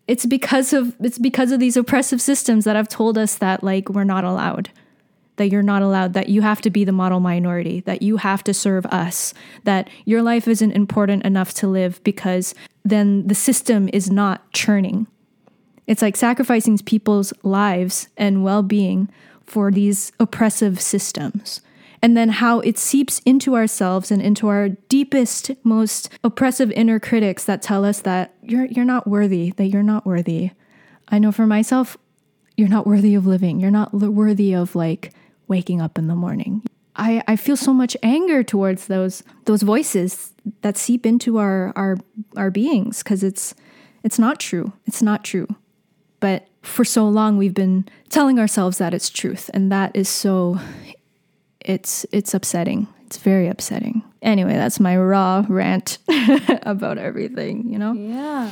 [0.08, 3.90] it's because of it's because of these oppressive systems that have told us that like
[3.90, 4.70] we're not allowed
[5.38, 8.44] that you're not allowed that you have to be the model minority that you have
[8.44, 12.54] to serve us that your life isn't important enough to live because
[12.86, 15.08] then the system is not churning.
[15.88, 19.10] It's like sacrificing people's lives and well-being
[19.46, 21.62] for these oppressive systems
[22.06, 27.46] and then how it seeps into ourselves and into our deepest most oppressive inner critics
[27.46, 30.52] that tell us that you're you're not worthy that you're not worthy.
[31.08, 31.98] I know for myself
[32.56, 33.60] you're not worthy of living.
[33.60, 35.14] You're not worthy of like
[35.48, 36.62] waking up in the morning.
[36.96, 41.98] I i feel so much anger towards those those voices that seep into our our
[42.38, 43.56] our beings cuz it's
[44.04, 44.74] it's not true.
[44.86, 45.48] It's not true.
[46.20, 50.60] But for so long we've been telling ourselves that it's truth and that is so
[51.66, 55.98] it's it's upsetting it's very upsetting anyway that's my raw rant
[56.64, 58.52] about everything you know Yeah.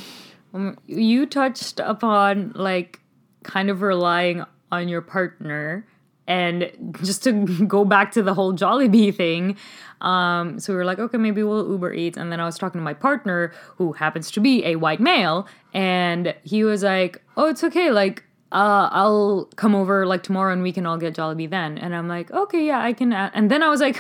[0.54, 3.00] Um, you touched upon like
[3.44, 5.86] kind of relying on your partner.
[6.26, 6.72] And
[7.02, 7.32] just to
[7.68, 9.58] go back to the whole Jollibee thing,
[10.02, 12.18] um, so we were like, okay, maybe we'll Uber Eats.
[12.18, 15.48] And then I was talking to my partner, who happens to be a white male,
[15.74, 17.92] and he was like, oh, it's okay.
[17.92, 18.24] Like,
[18.54, 21.80] uh, I'll come over like tomorrow and we can all get Jollibee then.
[21.80, 23.12] And I'm like, okay, yeah, I can.
[23.12, 23.98] a-" And then I was like,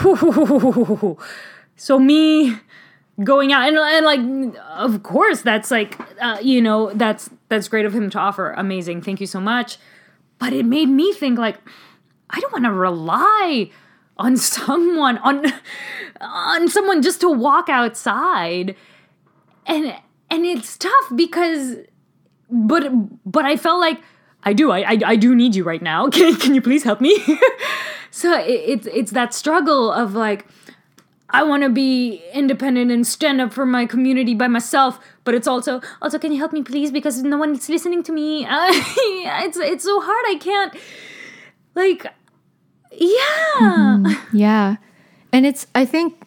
[1.76, 2.56] so me
[3.24, 4.20] going out and, and like
[4.76, 9.02] of course that's like uh, you know that's that's great of him to offer amazing
[9.02, 9.76] thank you so much
[10.38, 11.58] but it made me think like
[12.30, 13.68] i don't want to rely
[14.18, 15.44] on someone on
[16.20, 18.76] on someone just to walk outside
[19.66, 19.96] and
[20.30, 21.76] and it's tough because
[22.50, 22.90] but
[23.30, 24.00] but i felt like
[24.44, 27.00] i do i i, I do need you right now can, can you please help
[27.00, 27.16] me
[28.10, 30.46] so it, it's it's that struggle of like
[31.30, 35.46] I want to be independent and stand up for my community by myself, but it's
[35.46, 38.46] also also can you help me please because no one's listening to me.
[38.46, 38.66] Uh,
[39.44, 40.24] it's it's so hard.
[40.26, 40.74] I can't
[41.74, 42.06] like
[42.92, 44.22] yeah.
[44.32, 44.76] Yeah.
[45.32, 46.20] And it's I think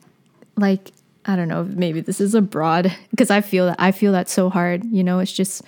[0.55, 0.91] like
[1.25, 4.29] I don't know, maybe this is a broad because I feel that I feel that
[4.29, 5.63] so hard, you know, it's just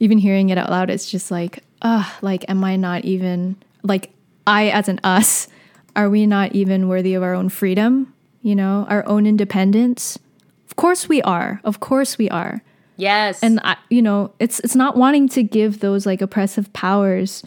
[0.00, 4.10] even hearing it out loud it's just like uh like am I not even like
[4.46, 5.48] I as an us
[5.96, 10.18] are we not even worthy of our own freedom, you know, our own independence?
[10.66, 11.60] Of course we are.
[11.62, 12.62] Of course we are
[12.96, 13.42] Yes.
[13.42, 17.44] and I, you know it's it's not wanting to give those like oppressive powers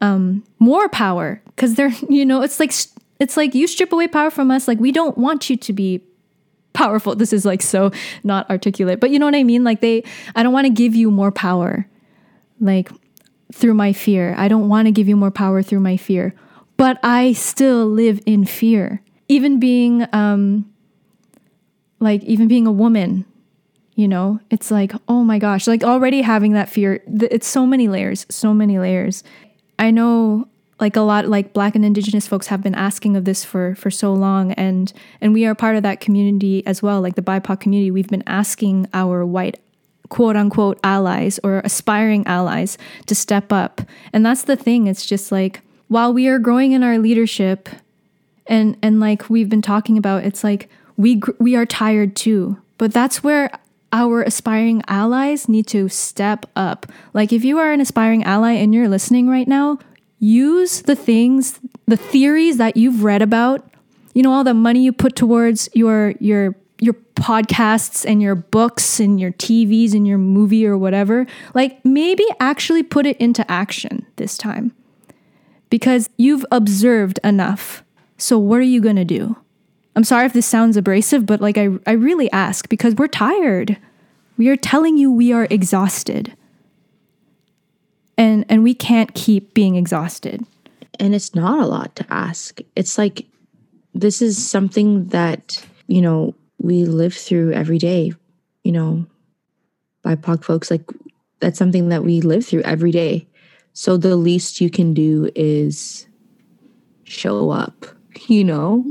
[0.00, 2.72] um more power because they're you know it's like
[3.18, 6.02] it's like you strip away power from us like we don't want you to be
[6.72, 7.14] powerful.
[7.14, 7.90] This is like so
[8.24, 9.64] not articulate but you know what i mean?
[9.64, 10.04] Like they
[10.34, 11.86] i don't want to give you more power
[12.60, 12.90] like
[13.52, 14.34] through my fear.
[14.38, 16.34] I don't want to give you more power through my fear
[16.76, 19.02] but i still live in fear.
[19.28, 20.70] Even being um
[21.98, 23.24] like even being a woman
[23.94, 27.88] you know it's like oh my gosh like already having that fear it's so many
[27.88, 29.22] layers so many layers.
[29.78, 30.46] I know
[30.80, 33.90] like a lot like black and indigenous folks have been asking of this for for
[33.90, 34.52] so long.
[34.52, 37.90] And and we are part of that community as well like the bipoc community.
[37.90, 39.60] We've been asking our white
[40.08, 43.82] quote unquote allies or aspiring allies to step up.
[44.12, 44.86] And that's the thing.
[44.86, 47.68] It's just like while we are growing in our leadership
[48.46, 52.58] and and like we've been talking about it's like we we are tired too.
[52.78, 53.50] But that's where
[53.92, 56.86] our aspiring allies need to step up.
[57.12, 59.78] Like if you are an aspiring ally and you're listening right now
[60.20, 63.68] use the things the theories that you've read about
[64.14, 69.00] you know all the money you put towards your your your podcasts and your books
[69.00, 74.06] and your TVs and your movie or whatever like maybe actually put it into action
[74.16, 74.72] this time
[75.70, 77.82] because you've observed enough.
[78.18, 79.36] So what are you going to do?
[79.96, 83.78] I'm sorry if this sounds abrasive, but like I I really ask because we're tired.
[84.36, 86.36] We are telling you we are exhausted.
[88.20, 90.44] And and we can't keep being exhausted.
[90.98, 92.60] and it's not a lot to ask.
[92.76, 93.24] It's like
[93.94, 98.12] this is something that, you know, we live through every day,
[98.62, 99.06] you know,
[100.04, 100.84] BIPOC folks, like
[101.40, 103.26] that's something that we live through every day.
[103.72, 106.06] So the least you can do is
[107.04, 107.86] show up,
[108.28, 108.84] you know?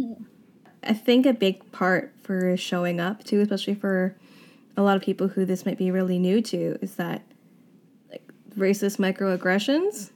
[0.84, 4.16] I think a big part for showing up too, especially for
[4.76, 7.39] a lot of people who this might be really new to, is that like
[8.60, 10.12] racist microaggressions.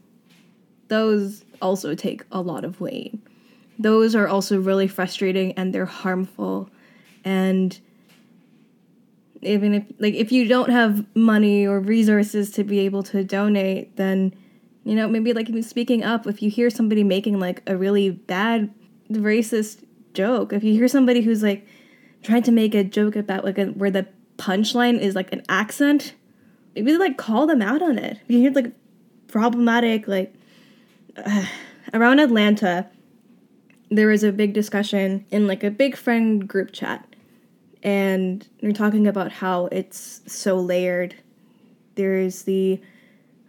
[0.90, 3.18] those also take a lot of weight.
[3.80, 6.70] Those are also really frustrating and they're harmful.
[7.24, 7.80] And
[9.42, 13.96] even if like if you don't have money or resources to be able to donate,
[13.96, 14.34] then
[14.84, 18.10] you know, maybe like even speaking up if you hear somebody making like a really
[18.10, 18.74] bad
[19.10, 19.84] racist
[20.14, 21.66] joke, if you hear somebody who's like
[22.22, 24.06] trying to make a joke about like a, where the
[24.38, 26.14] punchline is like an accent,
[26.76, 28.20] maybe like call them out on it.
[28.28, 28.74] You hear like
[29.28, 30.34] problematic like
[31.18, 31.46] uh,
[31.94, 32.88] around Atlanta,
[33.90, 37.08] there was a big discussion in like a big friend group chat,
[37.82, 41.16] and we're talking about how it's so layered.
[41.96, 42.82] There's the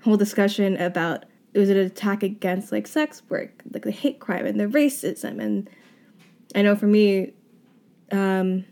[0.03, 4.45] whole discussion about it was an attack against like sex work, like the hate crime
[4.45, 5.71] and the racism, and
[6.55, 7.33] I know for me,
[8.13, 8.65] um,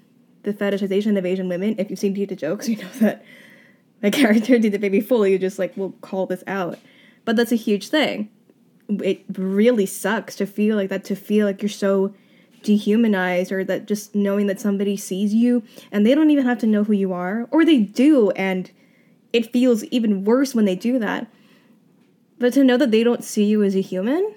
[0.42, 1.76] the fetishization of Asian women.
[1.78, 3.24] If you've seen Dita jokes, you know that
[4.02, 5.32] my character did the baby fully.
[5.32, 6.78] You just like will call this out,
[7.24, 8.30] but that's a huge thing
[9.00, 12.14] it really sucks to feel like that to feel like you're so
[12.62, 16.66] dehumanized or that just knowing that somebody sees you and they don't even have to
[16.66, 18.70] know who you are or they do and
[19.32, 21.26] it feels even worse when they do that
[22.38, 24.34] but to know that they don't see you as a human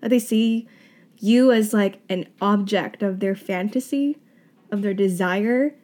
[0.00, 0.66] that they see
[1.18, 4.18] you as like an object of their fantasy
[4.70, 5.74] of their desire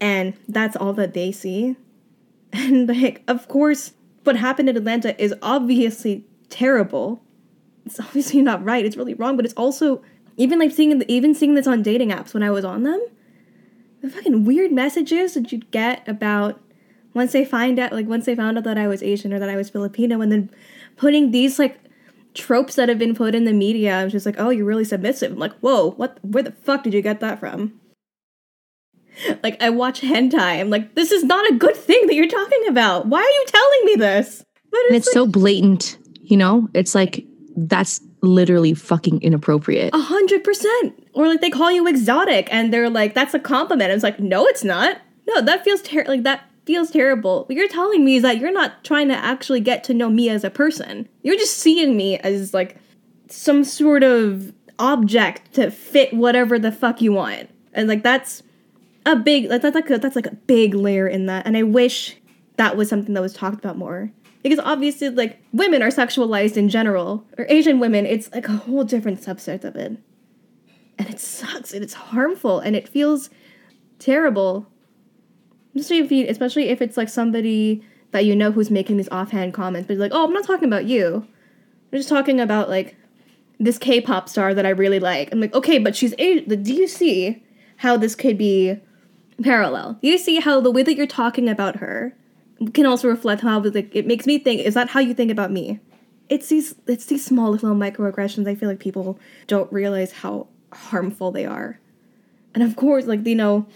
[0.00, 1.76] and that's all that they see
[2.52, 3.92] and like of course
[4.24, 7.22] what happened in atlanta is obviously terrible.
[7.84, 8.84] It's obviously not right.
[8.84, 10.02] It's really wrong, but it's also
[10.36, 13.00] even like seeing even seeing this on dating apps when I was on them.
[14.02, 16.60] The fucking weird messages that you'd get about
[17.14, 19.48] once they find out like once they found out that I was Asian or that
[19.48, 20.50] I was Filipino and then
[20.96, 21.78] putting these like
[22.34, 23.98] tropes that have been put in the media.
[23.98, 25.32] I was just like, oh, you're really submissive.
[25.32, 27.80] I'm like, whoa, what where the fuck did you get that from?
[29.42, 30.60] Like I watch hentai.
[30.60, 33.06] I'm like, this is not a good thing that you're talking about.
[33.06, 34.44] Why are you telling me this?
[34.70, 35.98] But it's, and it's like, so blatant.
[36.22, 37.24] You know, it's like
[37.56, 39.94] that's literally fucking inappropriate.
[39.94, 41.08] A hundred percent.
[41.12, 43.90] Or like they call you exotic and they're like, that's a compliment.
[43.90, 44.98] It's like, no, it's not.
[45.28, 47.44] No, that feels ter- like that feels terrible.
[47.44, 50.28] What you're telling me is that you're not trying to actually get to know me
[50.28, 51.08] as a person.
[51.22, 52.76] You're just seeing me as like
[53.28, 57.50] some sort of object to fit whatever the fuck you want.
[57.72, 58.42] And like that's
[59.04, 61.46] a big like that's like a, that's like a big layer in that.
[61.46, 62.16] And I wish
[62.56, 64.10] that was something that was talked about more.
[64.42, 68.84] Because obviously like women are sexualized in general or asian women it's like a whole
[68.84, 69.98] different subset of it.
[70.98, 73.30] And it sucks and it's harmful and it feels
[73.98, 74.66] terrible.
[75.74, 79.54] Especially if you, especially if it's like somebody that you know who's making these offhand
[79.54, 81.26] comments but like oh i'm not talking about you.
[81.92, 82.96] I'm just talking about like
[83.58, 85.32] this k-pop star that i really like.
[85.32, 87.42] I'm like okay but she's asian do you see
[87.76, 88.78] how this could be
[89.42, 89.98] parallel.
[90.02, 92.14] You see how the way that you're talking about her
[92.74, 95.50] can also reflect how like it makes me think is that how you think about
[95.50, 95.80] me?
[96.28, 101.30] It's these it's these small little microaggressions i feel like people don't realize how harmful
[101.30, 101.78] they are.
[102.54, 103.66] And of course like you know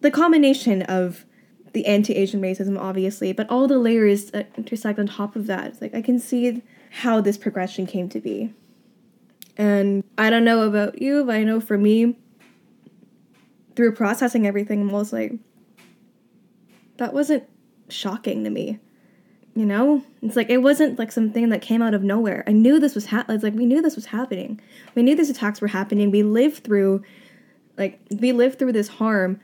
[0.00, 1.24] the combination of
[1.72, 5.66] the anti-asian racism obviously but all the layers that intersect on top of that.
[5.66, 8.52] It's like i can see how this progression came to be.
[9.56, 12.16] And i don't know about you but i know for me
[13.74, 15.32] through processing everything i was like
[16.98, 17.44] that wasn't
[17.88, 18.78] shocking to me.
[19.54, 22.42] You know, it's like it wasn't like something that came out of nowhere.
[22.46, 23.40] I knew this was happening.
[23.40, 24.60] Like we knew this was happening.
[24.94, 26.10] We knew these attacks were happening.
[26.10, 27.02] We lived through,
[27.76, 29.40] like, we lived through this harm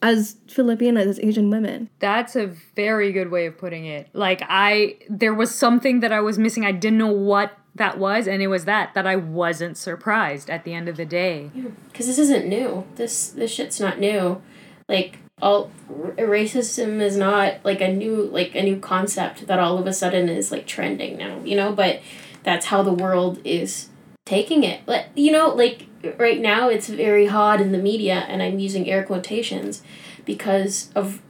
[0.00, 1.90] as Filipinas, as Asian women.
[1.98, 4.08] That's a very good way of putting it.
[4.12, 6.64] Like I there was something that I was missing.
[6.64, 10.64] I didn't know what that was and it was that that I wasn't surprised at
[10.64, 11.50] the end of the day.
[11.54, 12.84] Yeah, cuz this isn't new.
[12.96, 14.40] This this shit's not new.
[14.88, 19.86] Like all racism is not like a new like a new concept that all of
[19.86, 22.00] a sudden is like trending now you know but
[22.42, 23.90] that's how the world is
[24.24, 28.42] taking it but you know like right now it's very hot in the media and
[28.42, 29.82] i'm using air quotations
[30.24, 31.20] because of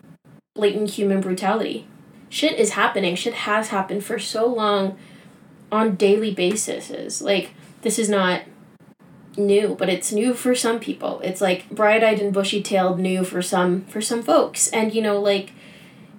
[0.55, 1.89] blatant human brutality
[2.29, 4.97] shit is happening shit has happened for so long
[5.77, 7.51] on daily basis is like
[7.83, 8.43] this is not
[9.37, 11.21] new, but it's new for some people.
[11.21, 14.69] It's like bright-eyed and bushy-tailed new for some for some folks.
[14.69, 15.53] And you know, like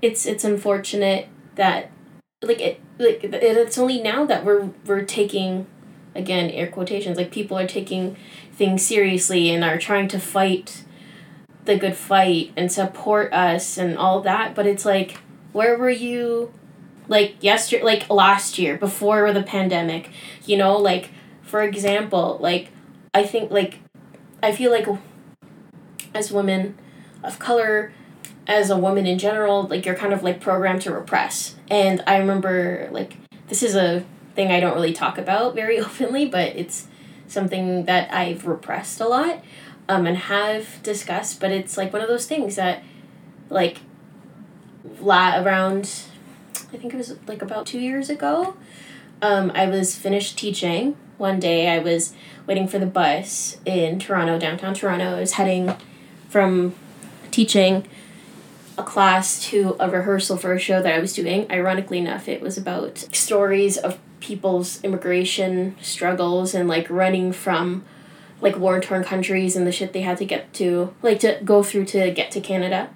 [0.01, 1.91] it's it's unfortunate that
[2.41, 5.65] like it like it's only now that we're we're taking
[6.15, 8.15] again air quotations like people are taking
[8.53, 10.83] things seriously and are trying to fight
[11.65, 15.19] the good fight and support us and all that but it's like
[15.51, 16.51] where were you
[17.07, 20.09] like yesterday like last year before the pandemic
[20.45, 21.09] you know like
[21.41, 22.69] for example like
[23.13, 23.79] I think like
[24.43, 24.87] I feel like
[26.13, 26.77] as women
[27.23, 27.91] of color,
[28.45, 31.55] as a woman in general, like you're kind of like programmed to repress.
[31.69, 34.05] And I remember like this is a
[34.35, 36.87] thing I don't really talk about very openly, but it's
[37.27, 39.43] something that I've repressed a lot
[39.89, 41.39] um, and have discussed.
[41.39, 42.83] But it's like one of those things that,
[43.49, 43.79] like,
[45.01, 46.03] la- around,
[46.73, 48.57] I think it was like about two years ago,
[49.21, 50.95] um, I was finished teaching.
[51.17, 52.13] One day I was
[52.45, 55.15] waiting for the bus in Toronto, downtown Toronto.
[55.15, 55.73] I was heading
[56.29, 56.75] from
[57.31, 57.87] teaching
[58.77, 61.49] a class to a rehearsal for a show that I was doing.
[61.49, 67.83] Ironically enough, it was about stories of people's immigration struggles and like running from
[68.41, 71.63] like war torn countries and the shit they had to get to, like to go
[71.63, 72.89] through to get to Canada.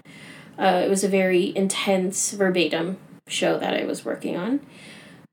[0.60, 2.98] Uh, it was a very intense verbatim
[3.32, 4.60] show that I was working on.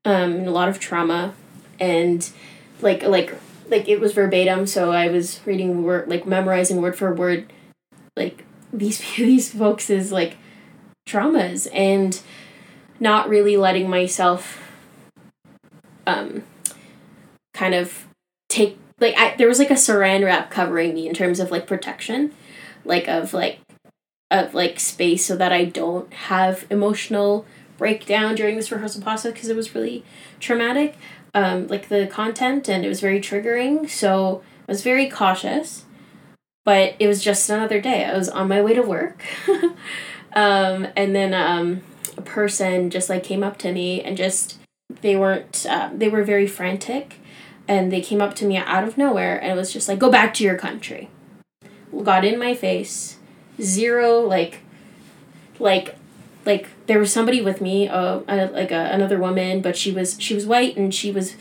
[0.05, 1.35] Um, and a lot of trauma
[1.81, 2.29] and
[2.81, 3.35] like like
[3.69, 7.53] like it was verbatim, so I was reading word like memorizing word for word
[8.17, 10.37] like these these folks is like
[11.09, 12.21] traumas and
[13.01, 14.61] not really letting myself
[16.07, 16.43] um
[17.55, 18.07] kind of
[18.49, 21.67] take like I there was like a saran wrap covering me in terms of like
[21.67, 22.33] protection
[22.85, 23.61] like of like
[24.31, 27.47] of like space so that I don't have emotional
[27.79, 30.05] breakdown during this rehearsal process because it was really
[30.41, 30.97] traumatic
[31.35, 35.87] um like the content and it was very triggering so I was very cautious
[36.65, 38.05] but it was just another day.
[38.05, 39.25] I was on my way to work
[40.35, 41.81] um and then um
[42.19, 44.59] a person just like came up to me and just
[45.01, 47.21] they weren't uh, they were very frantic
[47.67, 50.11] and they came up to me out of nowhere and it was just like go
[50.11, 51.09] back to your country.
[52.03, 53.19] Got in my face
[53.61, 54.61] zero like
[55.59, 55.98] like
[56.49, 60.35] like there was somebody with me uh, like a, another woman but she was she
[60.35, 61.37] was white and she was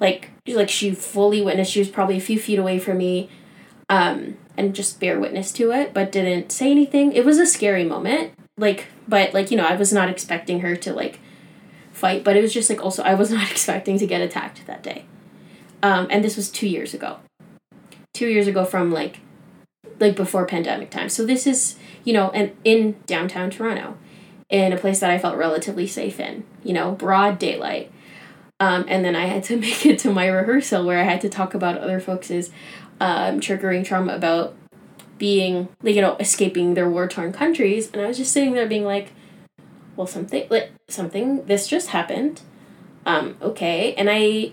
[0.00, 3.30] like like she fully witnessed she was probably a few feet away from me
[3.88, 7.12] um and just bear witness to it but didn't say anything.
[7.12, 10.74] It was a scary moment like but like you know i was not expecting her
[10.74, 11.20] to like
[11.92, 14.82] fight but it was just like also i was not expecting to get attacked that
[14.82, 15.04] day.
[15.84, 17.18] Um and this was two years ago.
[18.12, 19.20] Two years ago from like
[20.00, 21.08] like before pandemic time.
[21.08, 23.96] So this is you know and in downtown toronto
[24.50, 27.92] in a place that i felt relatively safe in you know broad daylight.
[28.60, 31.28] Um, and then i had to make it to my rehearsal where i had to
[31.28, 32.50] talk about other folks'
[33.00, 34.54] um, triggering trauma about
[35.18, 37.90] being like you know escaping their war torn countries.
[37.92, 39.12] And i was just sitting there being like
[39.96, 42.40] well something like something this just happened.
[43.04, 43.94] Um okay.
[43.94, 44.52] And i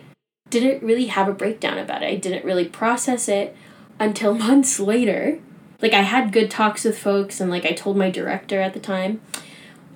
[0.50, 2.08] didn't really have a breakdown about it.
[2.08, 3.56] I didn't really process it
[4.00, 5.40] until months later.
[5.82, 8.80] Like i had good talks with folks and like i told my director at the
[8.80, 9.22] time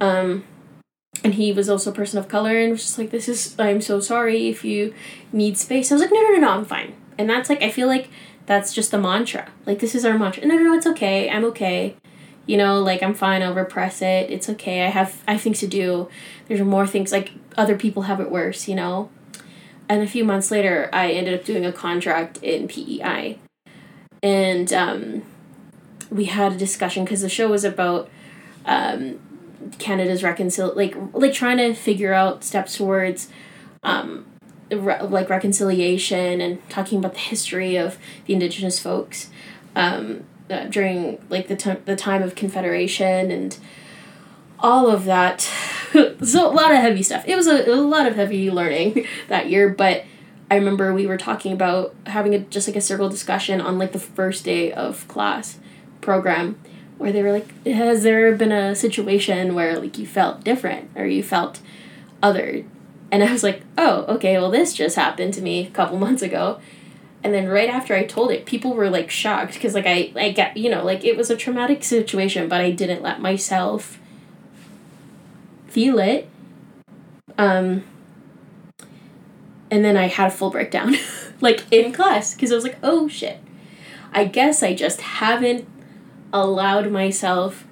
[0.02, 0.43] um
[1.24, 3.82] and he was also a person of color and was just like this is i'm
[3.82, 4.93] so sorry if you
[5.32, 7.70] need space i was like no no no no i'm fine and that's like i
[7.70, 8.10] feel like
[8.50, 9.47] that's just the mantra.
[9.68, 10.43] Like this is our mantra.
[10.43, 11.30] No, no, no, it's okay.
[11.30, 11.95] I'm okay.
[12.47, 13.43] You know, like I'm fine.
[13.43, 14.32] I'll repress it.
[14.32, 14.88] It's okay.
[14.88, 16.10] I have I have things to do.
[16.47, 18.68] There's more things like other people have it worse.
[18.68, 19.12] You know.
[19.88, 23.38] And a few months later, I ended up doing a contract in PEI,
[24.24, 25.22] and um,
[26.10, 28.10] we had a discussion because the show was about
[28.66, 29.20] um,
[29.78, 33.30] Canada's reconcil like like trying to figure out steps towards
[33.84, 34.26] um,
[34.72, 39.30] re- like reconciliation and talking about the history of the indigenous folks
[39.76, 43.57] um, uh, during like the, t- the time of confederation and
[44.59, 45.49] all of that.
[45.91, 47.24] So a lot of heavy stuff.
[47.28, 50.05] It was a, a lot of heavy learning that year but
[50.51, 53.91] i remember we were talking about having a just like a circle discussion on like
[53.91, 55.59] the first day of class
[56.01, 56.59] program
[57.00, 61.08] where they were like has there been a situation where like you felt different or
[61.08, 61.60] you felt
[62.22, 62.64] other
[63.12, 66.22] and I was like, oh, okay, well, this just happened to me a couple months
[66.22, 66.60] ago.
[67.24, 70.32] And then right after I told it, people were like shocked because, like, I, I
[70.32, 74.00] get, you know, like it was a traumatic situation, but I didn't let myself
[75.68, 76.30] feel it.
[77.38, 77.84] Um,
[79.70, 80.95] and then I had a full breakdown,
[81.41, 83.39] like in class, because I was like, oh shit.
[84.12, 85.68] I guess I just haven't
[86.32, 87.65] allowed myself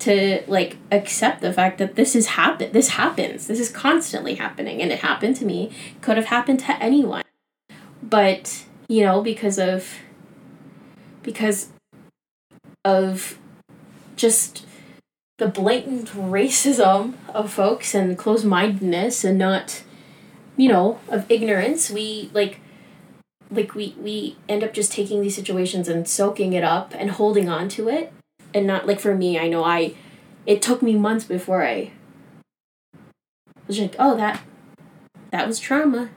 [0.00, 3.46] to like accept the fact that this is happen this happens.
[3.46, 7.24] This is constantly happening and it happened to me could have happened to anyone.
[8.02, 9.98] But you know because of
[11.22, 11.68] because
[12.84, 13.38] of
[14.16, 14.66] just
[15.38, 19.82] the blatant racism of folks and closed-mindedness and not
[20.56, 22.60] you know of ignorance we like
[23.50, 27.48] like we we end up just taking these situations and soaking it up and holding
[27.48, 28.12] on to it.
[28.54, 29.94] And not like for me i know i
[30.46, 31.92] it took me months before i
[33.66, 34.40] was like oh that
[35.30, 36.10] that was trauma.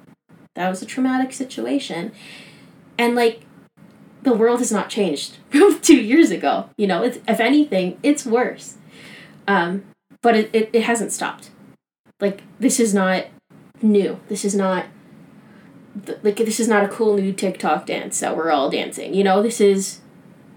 [0.55, 2.11] That was a traumatic situation.
[2.97, 3.41] And like
[4.23, 6.69] the world has not changed from two years ago.
[6.77, 8.77] You know it's if anything it's worse.
[9.47, 9.83] Um
[10.21, 11.49] but it, it, it hasn't stopped.
[12.19, 13.25] Like this is not
[13.81, 14.19] new.
[14.27, 14.85] This is not
[16.23, 19.13] like this is not a cool new TikTok dance that we're all dancing.
[19.13, 19.99] You know, this is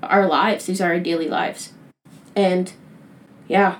[0.02, 0.66] our lives.
[0.66, 1.72] These are our daily lives.
[2.36, 2.72] And
[3.48, 3.78] yeah.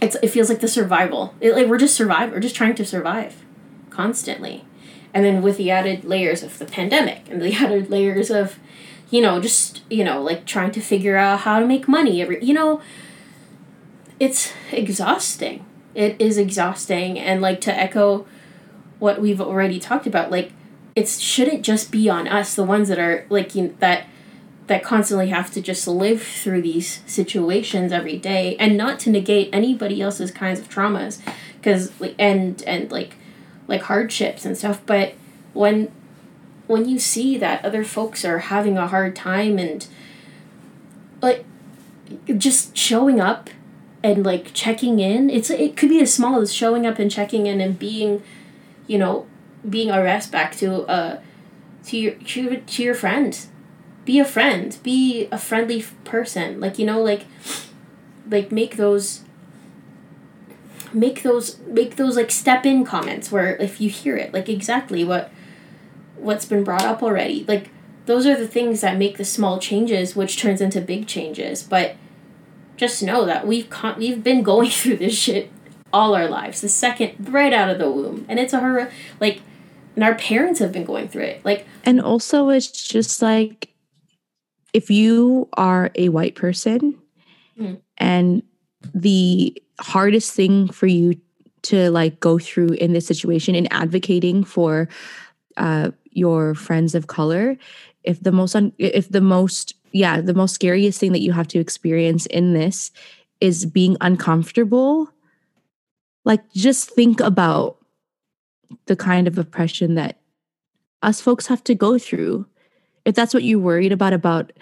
[0.00, 1.34] It's it feels like the survival.
[1.40, 2.32] It, like we're just survive.
[2.32, 3.44] We're just trying to survive
[3.88, 4.64] constantly.
[5.12, 8.58] And then with the added layers of the pandemic and the added layers of
[9.10, 12.42] you know, just, you know, like trying to figure out how to make money every
[12.44, 12.80] you know,
[14.18, 15.64] it's exhausting.
[15.94, 18.26] It is exhausting and like to echo
[19.00, 20.52] what we've already talked about, like
[20.94, 24.06] it shouldn't just be on us, the ones that are like you that
[24.70, 29.48] that constantly have to just live through these situations every day and not to negate
[29.52, 31.20] anybody else's kinds of traumas
[31.56, 33.16] because like and and like
[33.66, 35.14] like hardships and stuff but
[35.54, 35.90] when
[36.68, 39.88] when you see that other folks are having a hard time and
[41.20, 41.44] like
[42.36, 43.50] just showing up
[44.04, 47.48] and like checking in it's it could be as small as showing up and checking
[47.48, 48.22] in and being
[48.90, 49.26] you know
[49.68, 51.20] being a resbak to uh
[51.84, 53.46] to your to, to your friend
[54.04, 57.24] be a friend be a friendly person like you know like
[58.30, 59.22] like make those
[60.92, 65.04] make those make those like step in comments where if you hear it like exactly
[65.04, 65.30] what
[66.20, 67.44] what's been brought up already.
[67.48, 67.70] Like
[68.06, 71.62] those are the things that make the small changes, which turns into big changes.
[71.62, 71.96] But
[72.76, 75.50] just know that we've con- we've been going through this shit
[75.92, 76.60] all our lives.
[76.60, 78.90] The second right out of the womb, and it's a horror.
[79.20, 79.42] Like,
[79.94, 81.44] and our parents have been going through it.
[81.44, 83.68] Like, and also it's just like
[84.72, 86.96] if you are a white person
[87.58, 87.78] Mm.
[87.98, 88.42] and
[88.94, 91.14] the hardest thing for you
[91.62, 94.88] to like go through in this situation in advocating for
[95.58, 97.58] uh, your friends of color
[98.04, 101.48] if the most un- if the most yeah the most scariest thing that you have
[101.48, 102.90] to experience in this
[103.42, 105.10] is being uncomfortable
[106.24, 107.78] like just think about
[108.86, 110.18] the kind of oppression that
[111.02, 112.46] us folks have to go through.
[113.04, 114.52] If that's what you're worried about about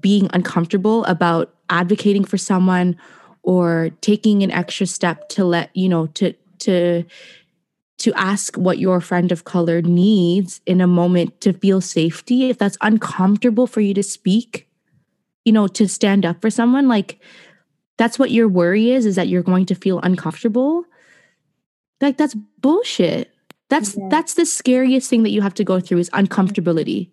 [0.00, 2.96] being uncomfortable about advocating for someone
[3.42, 7.04] or taking an extra step to let you know to to
[7.98, 12.58] to ask what your friend of color needs in a moment to feel safety if
[12.58, 14.68] that's uncomfortable for you to speak
[15.44, 17.20] you know to stand up for someone like
[17.98, 20.84] that's what your worry is is that you're going to feel uncomfortable
[22.00, 23.30] like that's bullshit
[23.68, 24.08] that's Yeah.
[24.10, 27.10] that's the scariest thing that you have to go through is uncomfortability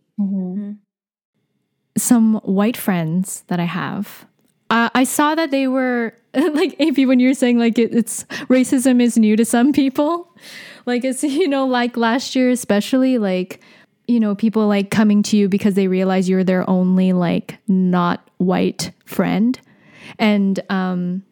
[1.98, 4.26] some white friends that I have.
[4.70, 9.02] Uh, I saw that they were like AP when you're saying like it, it's racism
[9.02, 10.36] is new to some people.
[10.86, 13.60] Like it's you know like last year especially like
[14.08, 18.28] you know people like coming to you because they realize you're their only like not
[18.38, 19.60] white friend,
[20.20, 21.24] and um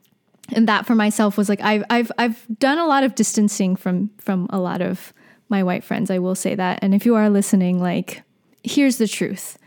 [0.54, 4.10] and that for myself was like I've I've I've done a lot of distancing from
[4.18, 5.14] from a lot of
[5.50, 6.10] my white friends.
[6.10, 6.80] I will say that.
[6.82, 8.24] And if you are listening, like
[8.64, 9.58] here's the truth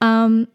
[0.00, 0.48] Um,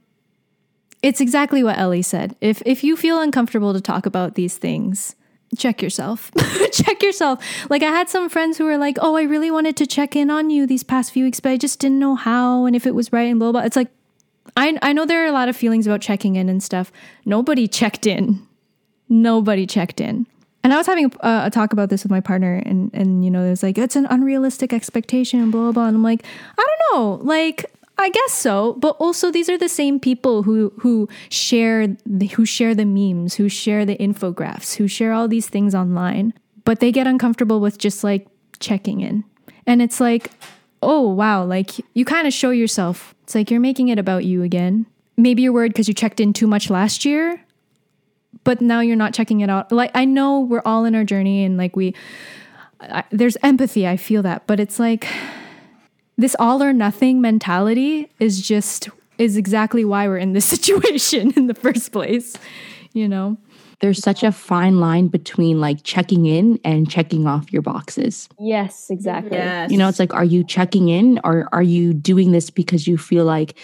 [1.02, 2.36] it's exactly what Ellie said.
[2.42, 5.16] If if you feel uncomfortable to talk about these things,
[5.58, 6.32] check yourself.
[6.72, 7.44] check yourself.
[7.70, 10.30] Like I had some friends who were like, "Oh, I really wanted to check in
[10.30, 12.96] on you these past few weeks, but I just didn't know how and if it
[12.96, 13.92] was right and blah blah." It's like
[14.56, 16.92] I I know there are a lot of feelings about checking in and stuff.
[17.26, 18.46] Nobody checked in.
[19.10, 20.28] Nobody checked in.
[20.64, 23.32] And I was having a, a talk about this with my partner, and and you
[23.32, 25.88] know, it was like it's an unrealistic expectation, and blah blah blah.
[25.88, 26.26] And I'm like,
[26.58, 27.66] I don't know, like
[27.98, 32.46] I guess so, but also these are the same people who who share the, who
[32.46, 36.34] share the memes, who share the infographics, who share all these things online,
[36.64, 38.28] but they get uncomfortable with just like
[38.60, 39.26] checking in.
[39.68, 40.32] And it's like,
[40.82, 43.13] "Oh, wow, like you kind of show yourself.
[43.24, 44.86] It's like you're making it about you again.
[45.18, 47.42] Maybe you're worried because you checked in too much last year,
[48.44, 49.72] but now you're not checking it out.
[49.72, 51.96] Like I know we're all in our journey and like we
[52.82, 55.08] I, there's empathy, I feel that, but it's like
[56.18, 61.48] this all or nothing mentality is just is exactly why we're in this situation in
[61.48, 62.36] the first place
[62.94, 63.38] you know
[63.84, 68.90] there's such a fine line between like checking in and checking off your boxes yes
[68.90, 69.72] exactly Yes.
[69.72, 72.98] You know, it's like, are you checking in or are you doing this because you
[72.98, 73.56] feel like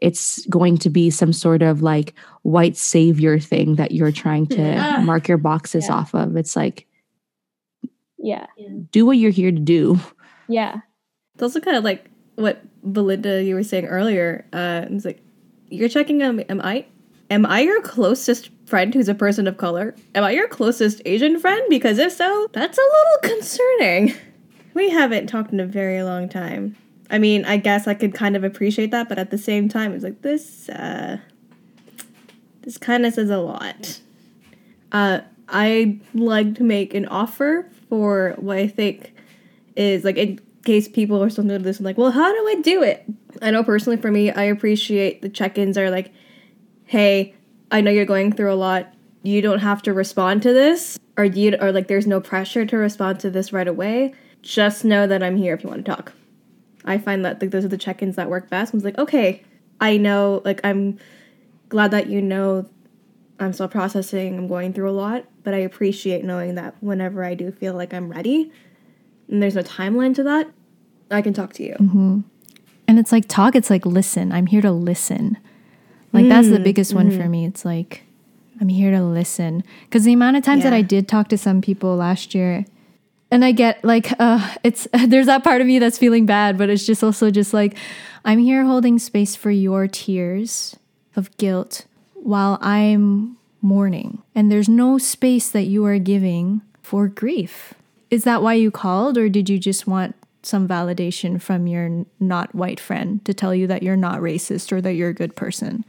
[0.00, 4.56] it's going to be some sort of like white savior thing that you're trying to
[4.56, 4.98] Yeah.
[5.04, 6.36] mark your boxes off of?
[6.36, 6.86] It's like,
[8.18, 8.46] yeah.
[8.92, 9.98] do what you're here to do.
[10.48, 10.80] Yeah.
[11.34, 14.46] It's also kind of like what Belinda you were saying earlier.
[14.52, 15.20] Uh, it's like
[15.68, 16.86] you're checking um, am I
[17.30, 19.94] am I your closest friend who's a person of color?
[20.16, 21.62] Am I your closest Asian friend?
[21.68, 24.14] Because if so, that's a little concerning.
[24.74, 26.74] We haven't talked in a very long time.
[27.08, 29.92] I mean, I guess I could kind of appreciate that, but at the same time,
[29.92, 30.68] it's like this.
[30.68, 31.18] Uh,
[32.62, 34.00] this kind of says a lot.
[34.90, 39.14] Uh, I'd like to make an offer for what I think
[39.76, 42.48] is like in case people are still new to this and like, well, how do
[42.48, 43.04] I do it?
[43.40, 46.12] I know personally for me, I appreciate the check-ins are like,
[46.86, 47.36] hey,
[47.70, 48.92] I know you're going through a lot.
[49.22, 52.76] You don't have to respond to this, or you or like there's no pressure to
[52.76, 54.14] respond to this right away.
[54.42, 56.12] Just know that I'm here if you want to talk.
[56.84, 58.74] I find that like those are the check-ins that work best.
[58.74, 59.42] I was like, okay,
[59.80, 60.98] I know, like I'm
[61.70, 62.68] glad that you know
[63.40, 67.34] I'm still processing, I'm going through a lot, but I appreciate knowing that whenever I
[67.34, 68.52] do feel like I'm ready,
[69.28, 70.50] and there's no timeline to that,
[71.10, 71.74] I can talk to you.
[71.80, 72.20] Mm-hmm.
[72.86, 74.30] And it's like talk, it's like listen.
[74.30, 75.38] I'm here to listen.
[76.14, 77.44] Like that's the biggest one for me.
[77.44, 78.02] It's like
[78.60, 79.64] I'm here to listen.
[79.90, 82.64] Cuz the amount of times that I did talk to some people last year
[83.30, 86.70] and I get like uh it's there's that part of me that's feeling bad, but
[86.70, 87.76] it's just also just like
[88.24, 90.76] I'm here holding space for your tears
[91.16, 94.22] of guilt while I'm mourning.
[94.34, 97.74] And there's no space that you are giving for grief.
[98.10, 102.54] Is that why you called or did you just want some validation from your not
[102.54, 105.84] white friend to tell you that you're not racist or that you're a good person?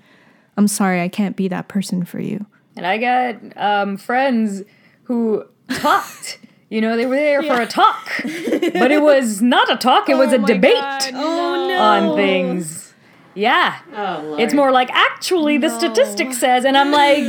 [0.58, 2.46] I'm sorry, I can't be that person for you.
[2.76, 4.64] And I got um, friends
[5.04, 5.46] who
[5.80, 6.40] talked.
[6.70, 10.10] You know, they were there for a talk, but it was not a talk.
[10.10, 12.94] It was a debate on things.
[13.38, 14.40] Yeah, Oh, Lord.
[14.40, 17.20] it's more like actually the statistic says, and I'm like,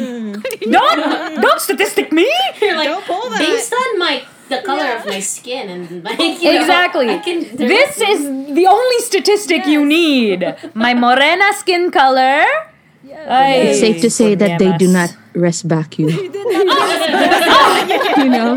[0.61, 2.33] don't don't statistic me.
[2.63, 3.07] You're like,
[3.39, 7.11] based on my the color of my skin and like you know, Exactly.
[7.11, 8.21] I can, This is
[8.55, 10.55] the only statistic you need.
[10.75, 12.45] My morena skin color.
[13.15, 16.11] Ay, It's safe to say that they do not resbak you.
[18.25, 18.55] you know?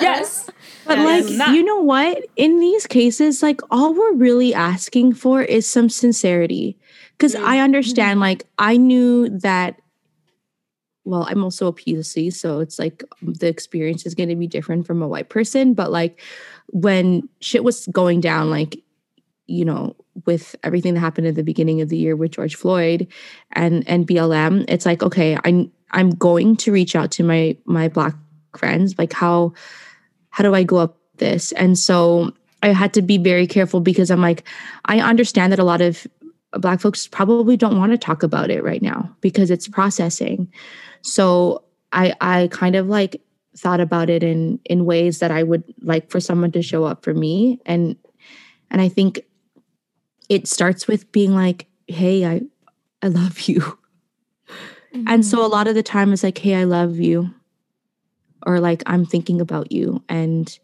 [0.00, 0.48] Yes.
[0.86, 1.24] But like,
[1.54, 2.24] you know what?
[2.36, 6.78] In these cases, like all we're really asking for is some sincerity.
[7.18, 9.80] Cause I understand, like, I knew that
[11.06, 15.02] well, I'm also a POC, so it's like the experience is gonna be different from
[15.02, 15.74] a white person.
[15.74, 16.20] But like
[16.68, 18.82] when shit was going down, like,
[19.46, 19.96] you know,
[20.26, 23.06] with everything that happened at the beginning of the year with George Floyd
[23.52, 27.88] and and BLM, it's like, okay, I'm I'm going to reach out to my my
[27.88, 28.14] black
[28.56, 28.96] friends.
[28.98, 29.52] Like how
[30.30, 31.52] how do I go up this?
[31.52, 34.44] And so I had to be very careful because I'm like,
[34.86, 36.06] I understand that a lot of
[36.52, 40.52] black folks probably don't want to talk about it right now because it's processing.
[41.02, 43.20] So I I kind of like
[43.56, 47.04] thought about it in in ways that I would like for someone to show up
[47.04, 47.96] for me and
[48.70, 49.20] and I think
[50.28, 52.42] it starts with being like, hey, I
[53.02, 53.78] I love you.
[55.06, 55.52] And so a mm-hmm.
[55.52, 57.34] lot of the time it's like, hey, I love you
[58.46, 60.56] or like I'm thinking about you and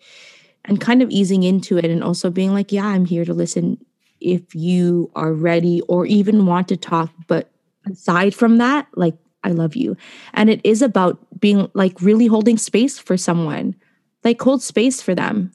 [0.65, 3.85] and kind of easing into it and also being like, yeah, I'm here to listen
[4.21, 7.11] if you are ready or even want to talk.
[7.27, 7.51] But
[7.91, 9.97] aside from that, like I love you.
[10.35, 13.75] And it is about being like really holding space for someone.
[14.23, 15.53] Like hold space for them.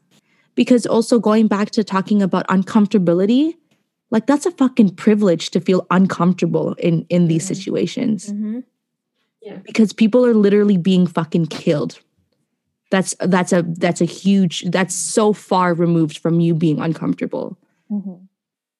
[0.55, 3.53] Because also going back to talking about uncomfortability,
[4.15, 7.53] like that's a fucking privilege to feel uncomfortable in in these mm-hmm.
[7.53, 8.31] situations.
[8.31, 8.59] Mm-hmm.
[9.41, 9.57] yeah.
[9.63, 11.99] Because people are literally being fucking killed
[12.91, 17.57] that's that's a that's a huge that's so far removed from you being uncomfortable
[17.91, 18.23] mm-hmm.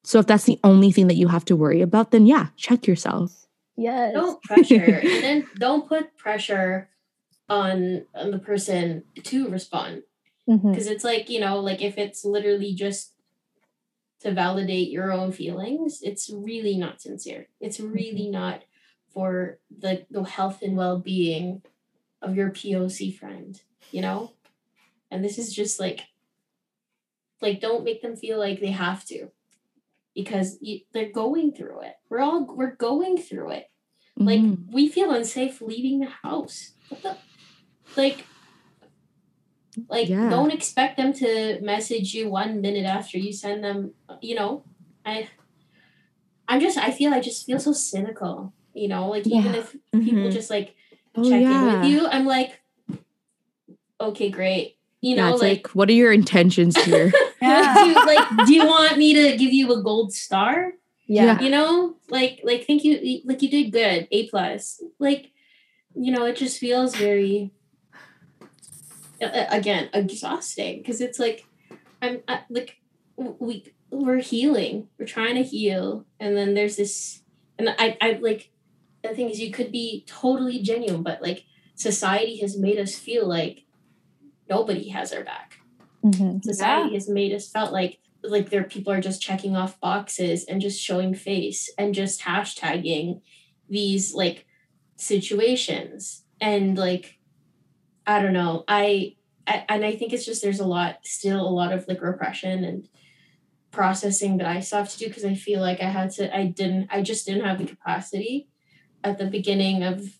[0.04, 2.88] so if that's the only thing that you have to worry about then yeah check
[2.88, 4.14] yourself Yes.
[4.14, 6.90] don't pressure and then don't put pressure
[7.50, 10.04] on on the person to respond
[10.48, 10.70] Mm-hmm.
[10.70, 13.15] because it's like you know like if it's literally just
[14.22, 17.48] to validate your own feelings it's really not sincere.
[17.60, 18.64] It's really not
[19.14, 21.62] for the the health and well-being
[22.22, 23.62] of your poc friend
[23.92, 24.32] you know?
[25.12, 26.02] And this is just like
[27.42, 29.30] like don't make them feel like they have to
[30.14, 31.94] because you, they're going through it.
[32.10, 33.70] We're all we're going through it.
[34.18, 34.72] Like Mhm.
[34.72, 36.72] we feel unsafe leaving the house.
[36.90, 37.18] What the
[37.98, 38.26] like
[39.90, 40.30] like Yeah.
[40.30, 44.64] don't expect them to message you one minute after you send them you know?
[45.06, 45.28] I
[46.48, 49.08] i'm just i feel i just feel so cynical you know?
[49.10, 50.32] Like even if people Mhm.
[50.34, 50.76] just like
[51.18, 52.60] Oh, check in with you i'm like
[54.00, 54.78] okay great.
[55.02, 57.12] You yeah know it's like, like, what are your intentions here?
[57.42, 57.48] Do
[57.88, 60.72] you, like do you want me to give you a gold star?
[61.08, 61.40] Yeah.
[61.40, 61.96] you know?
[62.10, 64.82] Like like think you like you did good a plus.
[65.00, 65.32] Like
[65.96, 67.52] you know it just feels very
[69.34, 71.46] again exhausting because it's like
[72.02, 72.80] i'm I, like
[73.18, 77.22] we we're healing we're trying to heal and then there's this
[77.58, 78.52] and i i like
[79.04, 81.46] the thing is you could be totally genuine but like
[81.76, 83.66] society has made us feel like
[84.50, 85.60] nobody has our back.
[86.04, 86.40] Mm-hmm.
[86.42, 90.60] Society has made us felt like like there people are just checking off boxes and
[90.60, 93.22] just showing face and just hashtagging
[93.70, 94.46] these like
[94.96, 96.24] situations.
[96.42, 97.15] And like
[98.08, 98.64] i don't know.
[98.68, 99.16] I
[99.48, 102.64] I, and I think it's just there's a lot still a lot of like repression
[102.64, 102.88] and
[103.72, 106.46] processing that I still have to do because I feel like I had to I
[106.46, 108.48] didn't I just didn't have the capacity
[109.04, 110.18] at the beginning of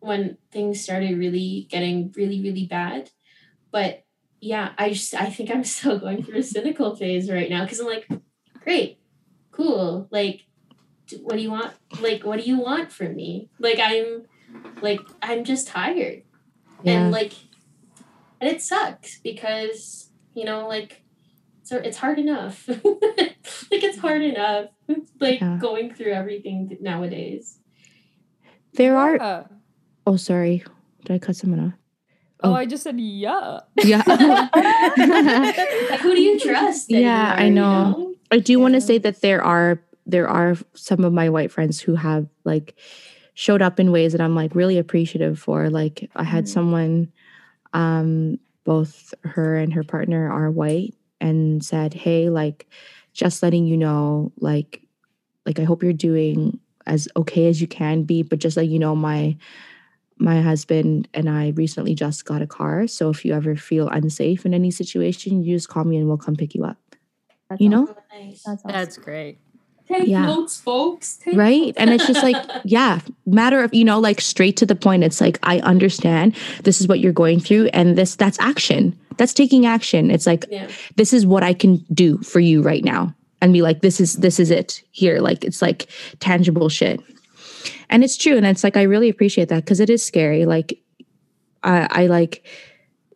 [0.00, 3.10] when things started really getting really really bad.
[3.70, 4.04] But
[4.40, 7.80] yeah I just I think I'm still going through a cynical phase right now because
[7.80, 8.08] I'm like
[8.62, 9.00] great
[9.50, 10.46] cool like
[11.20, 13.50] what do you want like what do you want from me?
[13.58, 14.22] Like I'm
[14.80, 16.22] like I'm just tired
[16.84, 16.92] Yeah.
[17.04, 17.32] and like
[18.40, 21.02] and it sucks because you know like
[21.62, 24.66] so it's hard enough like it's hard enough
[25.20, 25.58] like Yeah.
[25.60, 27.58] going through everything nowadays
[28.74, 29.46] There are.
[30.06, 30.64] Oh, sorry.
[31.04, 31.72] Did I cut someone off?
[32.42, 32.54] Oh, Oh.
[32.54, 33.60] I just said yeah.
[33.84, 34.02] Yeah.
[34.08, 38.14] like who do you trust Yeah, I anymore, you know.
[38.32, 41.80] I do want to say that there are there are some of my white friends
[41.80, 42.74] who have like
[43.34, 45.70] showed up in ways that I'm like really appreciative for.
[45.70, 46.48] Like I had Mhm.
[46.48, 47.12] someone,
[47.74, 52.66] um, both her and her partner are white, and said, "Hey, like,
[53.14, 54.82] just letting you know, like,
[55.46, 58.78] like I hope you're doing as okay as you can be, but just like you
[58.80, 59.36] know, my."
[60.18, 62.86] My husband and I recently just got a car.
[62.86, 66.18] So if you ever feel unsafe in any situation, you just call me and we'll
[66.18, 66.78] come pick you up.
[67.50, 67.82] That's You know?
[67.84, 67.96] awesome.
[68.46, 68.70] That's awesome.
[68.72, 69.38] That's great.
[69.88, 70.26] Take Yeah.
[70.26, 71.16] notes folks.
[71.18, 71.66] Take right?
[71.66, 71.78] notes.
[71.78, 75.20] and it's just like yeah matter of you know like straight to the point it's
[75.20, 78.98] like i understand this is what you're going through and this that's action.
[79.18, 80.10] That's taking action.
[80.10, 80.68] It's like yeah.
[80.96, 84.14] this is what i can do for you right now and be like this is
[84.16, 85.20] this is it here.
[85.20, 85.88] Like it's like
[86.20, 87.00] tangible shit.
[87.90, 90.46] And it's true and it's like i really appreciate that because it is scary.
[90.46, 90.78] Like
[91.62, 92.44] i i like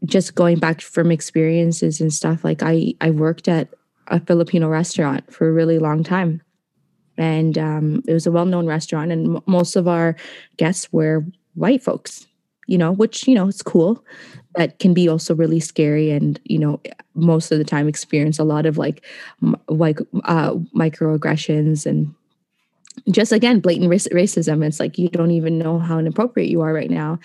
[0.05, 3.69] just going back from experiences and stuff like i i worked at
[4.09, 6.41] a filipino restaurant for a really long time
[7.19, 10.17] and um, it was a well-known restaurant and m- most of our
[10.57, 12.27] guests were white folks
[12.67, 14.05] you know which you know it's cool
[14.55, 16.81] but can be also really scary and you know
[17.15, 19.05] most of the time experience a lot of like
[19.43, 22.13] m- like uh, microaggressions and
[23.11, 24.65] just again blatant rac- racism.
[24.65, 27.19] It's like you don't even know how inappropriate you are right now.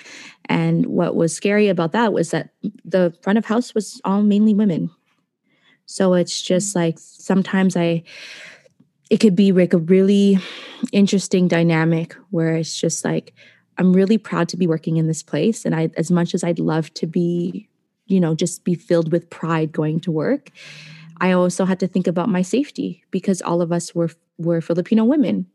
[0.45, 2.49] And what was scary about that was that
[2.83, 4.89] the front of house was all mainly women.
[5.85, 8.03] So it's just like sometimes i
[9.11, 10.39] it could be like a really
[10.93, 13.33] interesting dynamic where it's just like
[13.77, 16.57] i'm really proud to be working in this place and i as much as i'd
[16.57, 17.67] love to be
[18.07, 20.49] you know just be filled with pride going to work
[21.19, 24.09] i also had to think about my safety because all of us were
[24.39, 25.45] were filipino women.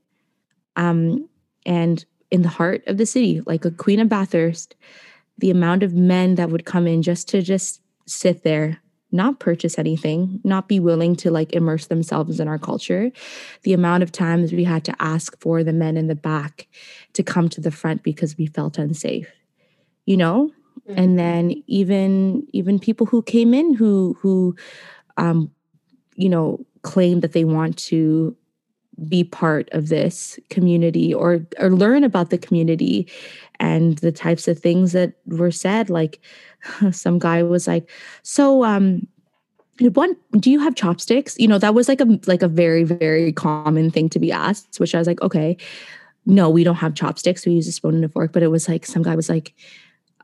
[0.77, 1.29] Um
[1.65, 4.77] and in the heart of the city like a queen of bathurst
[5.39, 8.81] the amount of men that would come in just to just sit there
[9.17, 13.11] not purchase anything, not be willing to like immerse themselves in our culture.
[13.63, 16.69] The amount of times we had to ask for the men in the back
[17.15, 19.29] to come to the front because we felt unsafe.
[20.05, 20.51] You know?
[20.89, 24.55] And then even even people who came in who who
[25.17, 25.51] um
[26.15, 28.37] you know claim that they want to
[29.09, 33.09] be part of this community or or learn about the community
[33.59, 36.21] and the types of things that were said like
[36.91, 37.89] some guy was like
[38.23, 39.07] so um
[39.79, 41.37] one do you have chopsticks?
[41.39, 44.81] You know that was like a like a very very common thing to be asked
[44.81, 45.57] which i was like okay.
[46.29, 47.47] No we don't have chopsticks.
[47.47, 49.55] We use a spoon and a fork but it was like some guy was like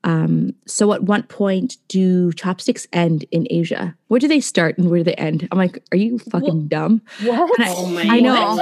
[0.04, 4.90] um so at what point do chopsticks end in asia where do they start and
[4.90, 7.60] where do they end i'm like are you fucking dumb What?
[7.60, 8.34] I- oh my I know.
[8.34, 8.58] God.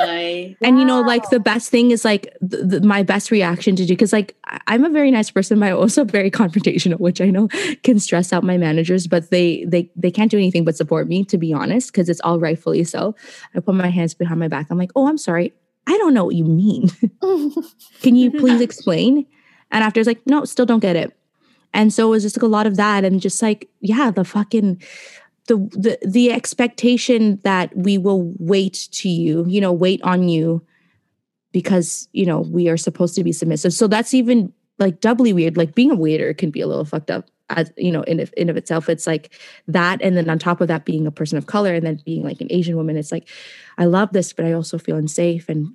[0.61, 3.85] and you know, like the best thing is like th- th- my best reaction to
[3.87, 7.21] do because like I- I'm a very nice person, but I'm also very confrontational, which
[7.21, 7.49] I know
[7.83, 9.07] can stress out my managers.
[9.07, 12.21] But they they they can't do anything but support me, to be honest, because it's
[12.21, 13.15] all rightfully so.
[13.55, 14.67] I put my hands behind my back.
[14.71, 15.53] I'm like, oh, I'm sorry,
[15.87, 16.91] I don't know what you mean.
[18.03, 19.27] can you please explain?
[19.71, 21.17] And after it's like, no, still don't get it.
[21.73, 24.25] And so it was just like a lot of that, and just like, yeah, the
[24.25, 24.83] fucking
[25.47, 30.63] the the the expectation that we will wait to you, you know, wait on you
[31.53, 33.73] because, you know, we are supposed to be submissive.
[33.73, 35.57] So that's even like doubly weird.
[35.57, 38.49] Like being a waiter can be a little fucked up as you know, in in
[38.49, 38.89] of itself.
[38.89, 39.33] It's like
[39.67, 42.23] that and then on top of that being a person of color and then being
[42.23, 43.29] like an Asian woman, it's like
[43.79, 45.75] I love this but I also feel unsafe and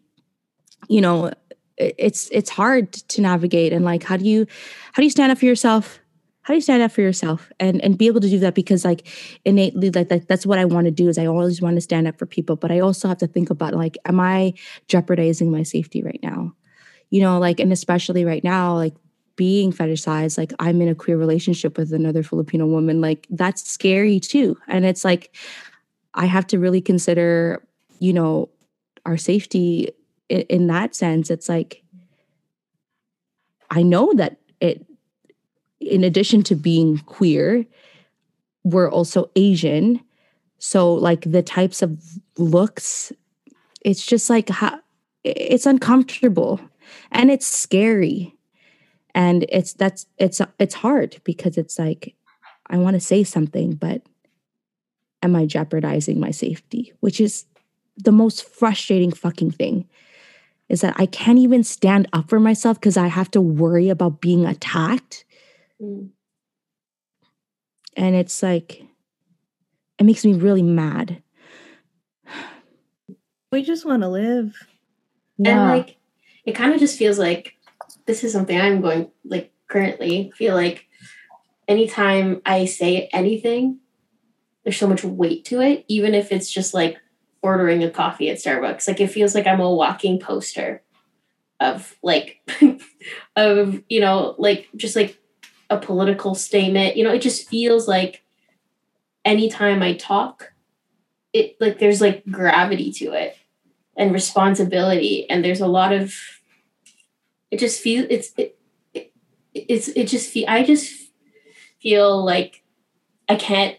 [0.87, 1.31] you know,
[1.77, 4.47] it's it's hard to navigate and like how do you
[4.93, 5.99] how do you stand up for yourself?
[6.43, 8.85] How do you stand up for yourself and and be able to do that because
[8.85, 9.07] like
[9.45, 12.07] innately like that, that's what I want to do is I always want to stand
[12.07, 14.53] up for people but I also have to think about like am I
[14.87, 16.53] jeopardizing my safety right now?
[17.09, 18.93] You know, like and especially right now like
[19.35, 24.19] being fetishized like I'm in a queer relationship with another Filipino woman like that's scary
[24.21, 25.35] too and it's like
[26.13, 27.61] I have to really consider
[27.99, 28.49] you know
[29.05, 29.91] our safety
[30.29, 31.83] in, that sense it's like
[33.69, 34.85] I know that it
[35.79, 37.65] in addition to being queer
[38.65, 40.01] we're also Asian.
[40.57, 42.01] So like the types of
[42.37, 43.13] looks,
[43.81, 44.81] it's just like ha-
[45.23, 46.59] it's uncomfortable
[47.11, 48.35] and it's scary.
[49.13, 52.15] And it's that's it's it's hard because it's like
[52.67, 54.01] I want to say something, but
[55.21, 56.91] am I jeopardizing my safety?
[56.99, 57.45] Which is
[57.95, 59.87] the most frustrating fucking thing
[60.69, 64.21] is that I can't even stand up for myself because I have to worry about
[64.21, 65.25] being attacked.
[65.81, 66.09] Mm.
[67.95, 68.83] And it's like,
[69.99, 71.21] it makes me really mad.
[73.51, 74.55] We just want to live.
[75.37, 75.97] And like,
[76.45, 77.53] it kind of just feels like
[78.05, 80.87] this is something I'm going like currently feel like
[81.67, 83.79] anytime I say anything,
[84.63, 86.97] there's so much weight to it, even if it's just like
[87.45, 88.87] ordering a coffee at Starbucks.
[88.87, 90.81] Like it feels like I'm a walking poster
[91.59, 92.41] of like
[93.35, 95.19] of you know like just like
[95.69, 96.97] a political statement.
[96.97, 98.23] You know, it just feels like
[99.23, 100.53] anytime I talk,
[101.33, 103.37] it like there's like gravity to it
[103.95, 106.13] and responsibility and there's a lot of
[107.51, 108.57] it just feels it's it,
[108.93, 109.13] it
[109.53, 110.91] it's it just feel I just
[111.79, 112.63] feel like
[113.29, 113.77] I can't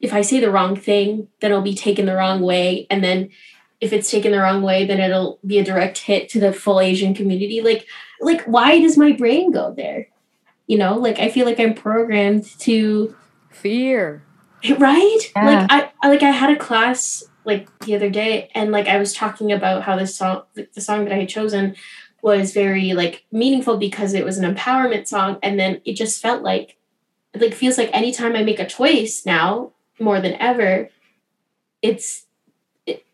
[0.00, 2.86] if I say the wrong thing, then it'll be taken the wrong way.
[2.90, 3.30] And then
[3.80, 6.80] if it's taken the wrong way, then it'll be a direct hit to the full
[6.80, 7.60] Asian community.
[7.62, 7.86] Like,
[8.20, 10.08] like why does my brain go there?
[10.66, 13.14] You know, like I feel like I'm programmed to
[13.50, 14.22] Fear.
[14.78, 15.18] right?
[15.34, 15.66] Yeah.
[15.68, 18.98] Like I I- like I had a class like the other day and like I
[18.98, 21.74] was talking about how this song the song that I had chosen
[22.22, 26.42] was very like meaningful because it was an empowerment song and then it just felt
[26.42, 26.76] like
[27.32, 30.88] it like feels like anytime I make a choice now more than ever
[31.82, 32.26] it's
[32.86, 33.04] it,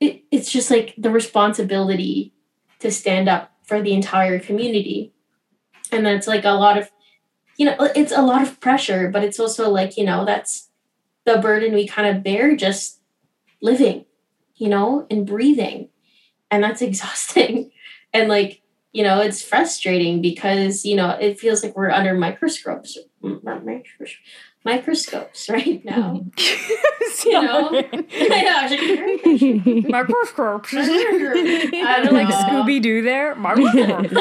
[0.00, 2.32] it it's just like the responsibility
[2.80, 5.12] to stand up for the entire community.
[5.90, 6.90] And that's like a lot of
[7.56, 10.68] you know it's a lot of pressure but it's also like you know that's
[11.24, 13.00] the burden we kind of bear just
[13.62, 14.04] living
[14.56, 15.88] you know and breathing.
[16.50, 17.70] And that's exhausting.
[18.12, 18.62] And like
[18.92, 22.96] you know it's frustrating because you know it feels like we're under microscopes
[24.66, 26.28] microscopes right now hmm.
[27.24, 27.68] you know
[28.36, 30.74] I know, I was like, Microscopes.
[30.74, 32.28] I don't like.
[32.28, 33.34] Scooby Doo there.
[33.34, 34.12] Microscopes.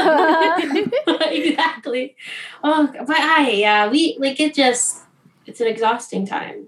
[1.31, 2.15] exactly.
[2.63, 4.53] Oh, but I yeah, we like it.
[4.53, 5.03] Just
[5.45, 6.67] it's an exhausting time,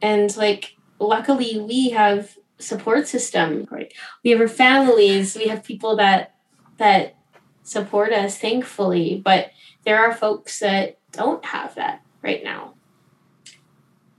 [0.00, 3.68] and like luckily we have support system.
[3.70, 3.92] Right,
[4.24, 5.36] we have our families.
[5.36, 6.34] We have people that
[6.78, 7.16] that
[7.62, 8.38] support us.
[8.38, 9.50] Thankfully, but
[9.84, 12.74] there are folks that don't have that right now,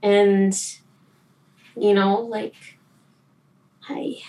[0.02, 0.54] and
[1.76, 2.54] you know, like
[3.88, 4.22] I,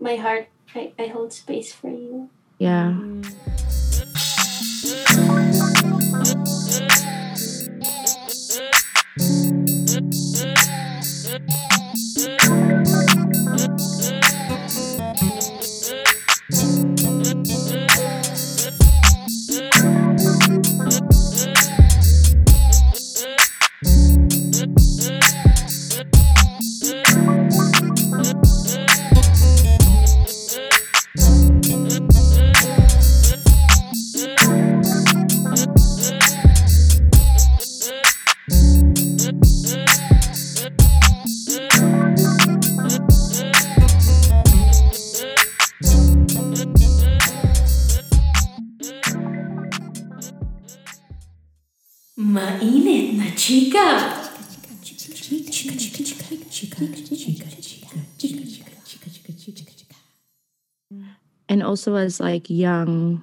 [0.00, 0.48] my heart.
[0.74, 2.28] I, I hold space for you.
[2.58, 2.94] Yeah.
[2.94, 3.57] Mm.
[61.68, 63.22] Also as like young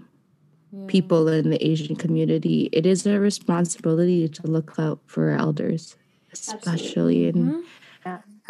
[0.87, 5.95] people in the Asian community, it is a responsibility to look out for elders,
[6.31, 7.63] especially in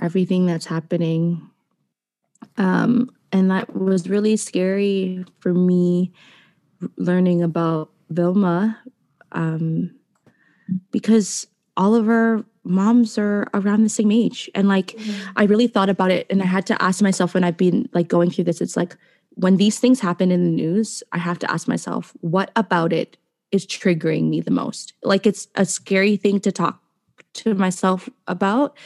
[0.01, 1.49] everything that's happening.
[2.57, 6.11] Um, and that was really scary for me
[6.97, 8.77] learning about Vilma
[9.31, 9.95] um,
[10.91, 14.49] because all of our moms are around the same age.
[14.55, 14.99] And like,
[15.37, 18.09] I really thought about it and I had to ask myself when I've been like
[18.09, 18.97] going through this, it's like,
[19.36, 23.17] when these things happen in the news, I have to ask myself, what about it
[23.51, 24.93] is triggering me the most?
[25.03, 26.81] Like, it's a scary thing to talk
[27.36, 28.77] to myself about,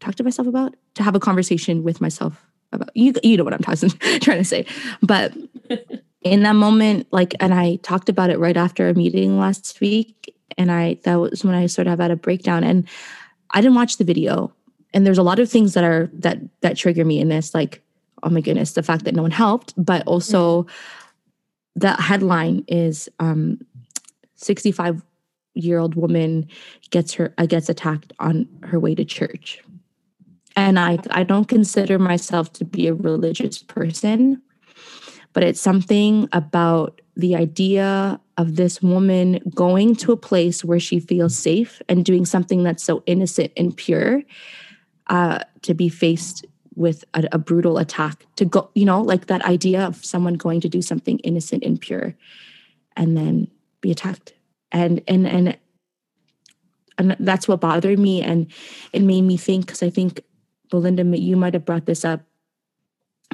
[0.00, 2.90] talk to myself about, to have a conversation with myself about.
[2.94, 3.90] You, you know what I'm talking,
[4.20, 4.66] trying to say.
[5.02, 5.34] But
[6.22, 10.34] in that moment, like, and I talked about it right after a meeting last week.
[10.58, 12.64] And I, that was when I sort of had a breakdown.
[12.64, 12.88] And
[13.50, 14.52] I didn't watch the video.
[14.94, 17.82] And there's a lot of things that are, that, that trigger me in this, like,
[18.22, 20.66] oh my goodness, the fact that no one helped, but also
[21.74, 23.58] the headline is um,
[24.36, 25.02] 65
[25.54, 26.48] year old woman
[26.90, 29.62] gets her uh, gets attacked on her way to church.
[30.56, 34.42] And i i don't consider myself to be a religious person
[35.32, 40.98] but it's something about the idea of this woman going to a place where she
[40.98, 44.22] feels safe and doing something that's so innocent and pure
[45.08, 49.44] uh, to be faced with a, a brutal attack to go you know like that
[49.44, 52.14] idea of someone going to do something innocent and pure
[52.96, 53.48] and then
[53.80, 54.34] be attacked.
[54.70, 55.58] And and and
[56.98, 58.50] and that's what bothered me and
[58.92, 60.22] it made me think because i think
[60.70, 62.20] belinda you might have brought this up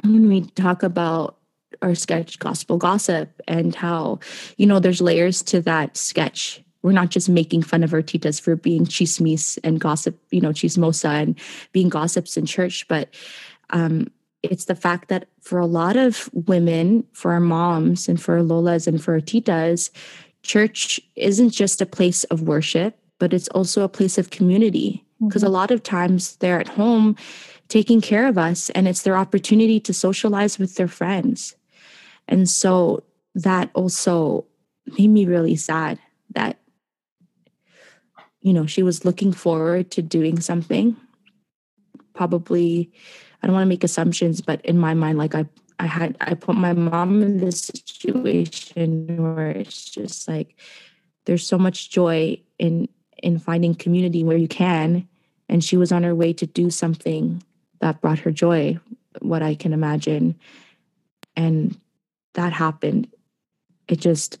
[0.03, 1.37] when we talk about
[1.81, 4.19] our sketch gospel gossip and how
[4.57, 8.39] you know there's layers to that sketch we're not just making fun of our titas
[8.39, 11.39] for being chismis and gossip you know chismosa and
[11.71, 13.09] being gossips in church but
[13.71, 14.09] um
[14.41, 18.43] it's the fact that for a lot of women for our moms and for our
[18.43, 19.89] lolas and for our titas
[20.43, 25.43] church isn't just a place of worship but it's also a place of community because
[25.43, 25.49] mm-hmm.
[25.49, 27.15] a lot of times they're at home
[27.67, 31.55] taking care of us and it's their opportunity to socialize with their friends
[32.27, 33.03] and so
[33.35, 34.45] that also
[34.97, 35.99] made me really sad
[36.31, 36.58] that,
[38.41, 40.95] you know, she was looking forward to doing something.
[42.13, 42.91] Probably,
[43.41, 45.45] I don't want to make assumptions, but in my mind, like I,
[45.79, 50.55] I had, I put my mom in this situation where it's just like,
[51.25, 52.89] there's so much joy in
[53.21, 55.07] in finding community where you can.
[55.47, 57.43] And she was on her way to do something
[57.81, 58.79] that brought her joy
[59.21, 60.35] what i can imagine.
[61.35, 61.77] And
[62.33, 63.07] that happened,
[63.87, 64.37] it just,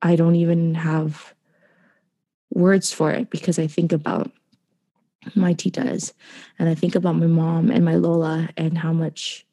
[0.00, 1.34] I don't even have
[2.54, 4.30] words for it because I think about
[5.34, 6.12] my titas
[6.58, 9.46] and I think about my mom and my Lola and how much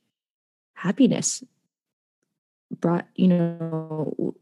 [0.74, 1.44] happiness
[2.80, 4.36] brought, you know,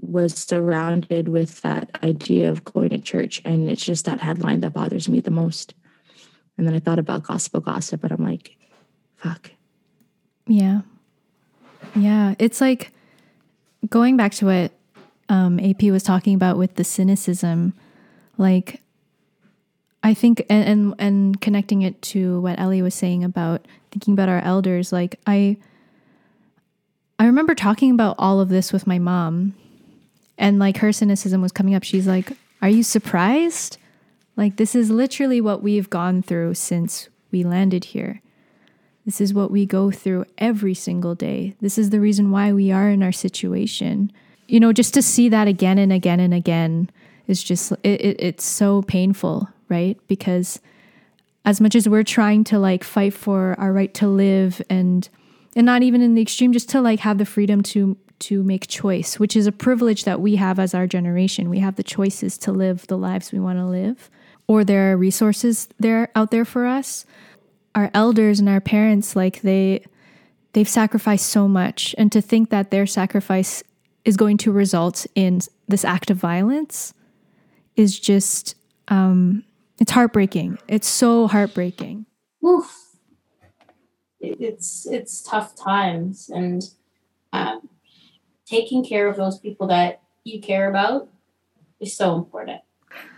[0.00, 3.40] was surrounded with that idea of going to church.
[3.44, 5.74] And it's just that headline that bothers me the most.
[6.58, 8.56] And then I thought about gospel gossip, but I'm like,
[9.16, 9.52] fuck.
[10.46, 10.82] Yeah.
[11.94, 12.92] Yeah, it's like
[13.88, 14.72] going back to what
[15.32, 17.72] um, AP was talking about with the cynicism.
[18.36, 18.82] Like,
[20.02, 24.28] I think, and, and and connecting it to what Ellie was saying about thinking about
[24.28, 24.92] our elders.
[24.92, 25.56] Like, I
[27.18, 29.54] I remember talking about all of this with my mom,
[30.36, 31.82] and like her cynicism was coming up.
[31.82, 33.78] She's like, "Are you surprised?
[34.36, 38.20] Like, this is literally what we've gone through since we landed here."
[39.06, 41.56] This is what we go through every single day.
[41.60, 44.12] This is the reason why we are in our situation.
[44.46, 46.90] You know, just to see that again and again and again
[47.26, 49.98] is just, it, it, it's so painful, right?
[50.08, 50.60] Because
[51.44, 55.08] as much as we're trying to like fight for our right to live and,
[55.56, 58.68] and not even in the extreme, just to like have the freedom to to make
[58.68, 61.50] choice, which is a privilege that we have as our generation.
[61.50, 64.08] We have the choices to live the lives we want to live,
[64.46, 67.04] or there are resources there out there for us
[67.74, 69.84] our elders and our parents like they
[70.52, 73.62] they've sacrificed so much and to think that their sacrifice
[74.04, 76.94] is going to result in this act of violence
[77.76, 78.56] is just
[78.88, 79.44] um
[79.78, 80.58] it's heartbreaking.
[80.68, 82.06] It's so heartbreaking.
[82.46, 82.96] Oof.
[84.20, 86.62] it's it's tough times and
[87.32, 87.68] um,
[88.46, 91.08] taking care of those people that you care about
[91.80, 92.60] is so important.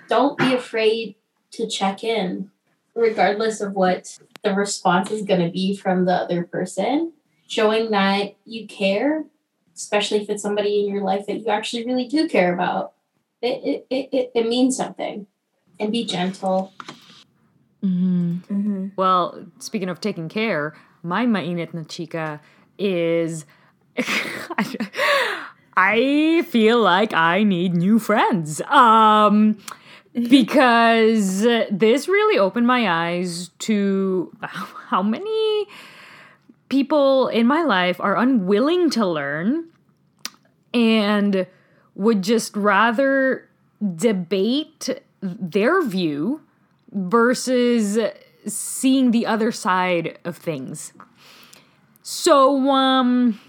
[0.08, 1.16] Don't be afraid
[1.52, 2.50] to check in
[2.94, 7.12] regardless of what the response is going to be from the other person,
[7.46, 9.24] showing that you care,
[9.74, 12.92] especially if it's somebody in your life that you actually really do care about,
[13.42, 15.26] it, it, it, it means something.
[15.80, 16.72] And be gentle.
[17.82, 18.36] Mm-hmm.
[18.48, 18.86] Mm-hmm.
[18.94, 20.72] Well, speaking of taking care,
[21.02, 22.40] my mainit na chica
[22.78, 23.44] is.
[25.76, 28.60] I feel like I need new friends.
[28.62, 29.58] Um,
[30.12, 35.66] because this really opened my eyes to how many
[36.68, 39.68] people in my life are unwilling to learn
[40.74, 41.46] and
[41.94, 43.48] would just rather
[43.94, 46.42] debate their view
[46.92, 47.98] versus
[48.46, 50.92] seeing the other side of things.
[52.02, 53.40] So, um,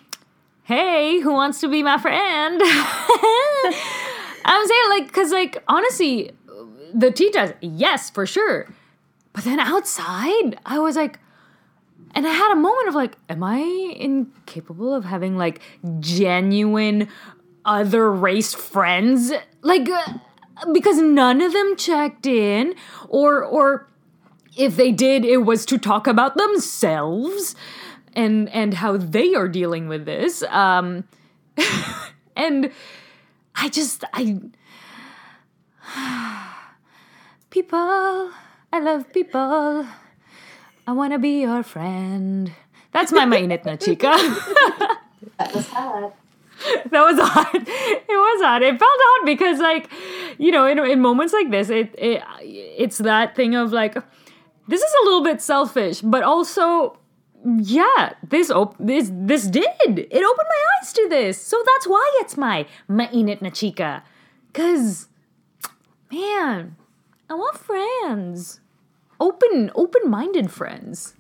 [0.64, 2.62] hey, who wants to be my friend?
[4.46, 6.32] I'm saying, like, because, like, honestly,
[6.94, 8.74] the titas, yes, for sure.
[9.34, 11.20] But then outside, I was like,
[12.16, 13.58] and I had a moment of like, am I
[13.98, 15.62] incapable of having like
[16.00, 17.10] genuine
[17.66, 19.34] other race friends?
[19.62, 20.14] Like, uh,
[20.72, 22.74] because none of them checked in,
[23.10, 23.90] or or
[24.58, 27.56] if they did, it was to talk about themselves
[28.14, 30.42] and and how they are dealing with this.
[30.44, 31.04] Um,
[32.38, 32.72] and
[33.56, 34.40] I just I
[37.50, 38.32] people.
[38.72, 39.86] I love people.
[40.88, 42.52] I wanna be your friend.
[42.92, 44.16] That's my mainit na chica.
[45.38, 46.14] That was hot.
[46.92, 47.68] that was odd.
[47.68, 48.62] It was odd.
[48.62, 49.90] It felt odd because, like,
[50.38, 53.96] you know, in, in moments like this, it, it it's that thing of like,
[54.68, 56.98] this is a little bit selfish, but also,
[57.44, 59.66] yeah, this op- this this did
[60.00, 64.04] it opened my eyes to this, so that's why it's my mainit na chica,
[64.54, 65.08] cause,
[66.12, 66.76] man,
[67.30, 68.62] I want friends,
[69.20, 71.16] open open minded friends.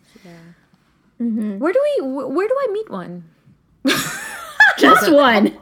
[1.18, 3.24] Where do we where do I meet one?
[4.78, 5.58] Just one.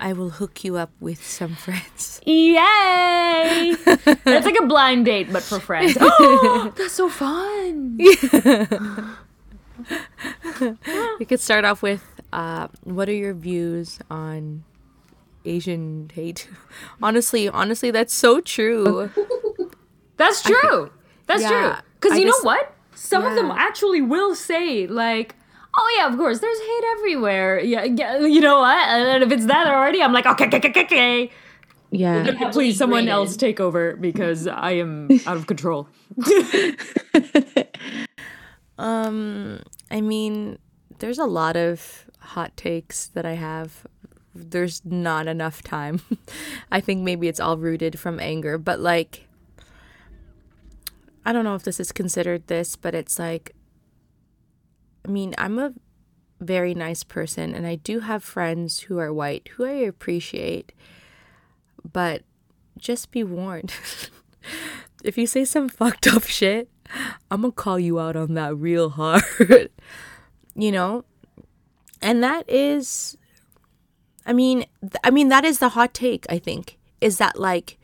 [0.00, 2.20] I will hook you up with some friends.
[2.24, 3.74] Yay!
[4.26, 5.98] It's like a blind date, but for friends.
[6.00, 7.98] Oh, that's so fun.
[11.18, 12.02] We could start off with
[12.32, 14.64] uh, what are your views on
[15.44, 16.48] Asian hate?
[17.02, 19.10] honestly, honestly, that's so true.
[20.16, 20.90] That's true.
[21.26, 21.72] That's Yeah, true.
[22.00, 22.70] Because I you know just- what?
[22.96, 25.34] Some of them actually will say, like,
[25.76, 27.58] oh, yeah, of course, there's hate everywhere.
[27.60, 28.78] Yeah, yeah you know what?
[28.88, 31.30] And if it's that already, I'm like, okay, okay, okay, okay.
[31.90, 32.50] Yeah.
[32.52, 33.12] Please, someone graded.
[33.12, 35.88] else take over because I am out of control.
[38.78, 39.60] Um,
[39.90, 40.58] I mean,
[40.98, 43.86] there's a lot of hot takes that I have.
[44.34, 46.00] There's not enough time.
[46.72, 49.28] I think maybe it's all rooted from anger, but like,
[51.24, 53.54] I don't know if this is considered this, but it's like,
[55.04, 55.72] I mean, I'm a
[56.40, 60.72] very nice person and I do have friends who are white who I appreciate,
[61.90, 62.22] but
[62.78, 63.72] just be warned.
[65.04, 66.68] if you say some fucked up shit,
[67.30, 69.22] I'm gonna call you out on that real hard.
[70.54, 71.04] you know?
[72.02, 73.16] And that is
[74.26, 76.78] I mean, th- I mean that is the hot take, I think.
[77.00, 77.78] Is that like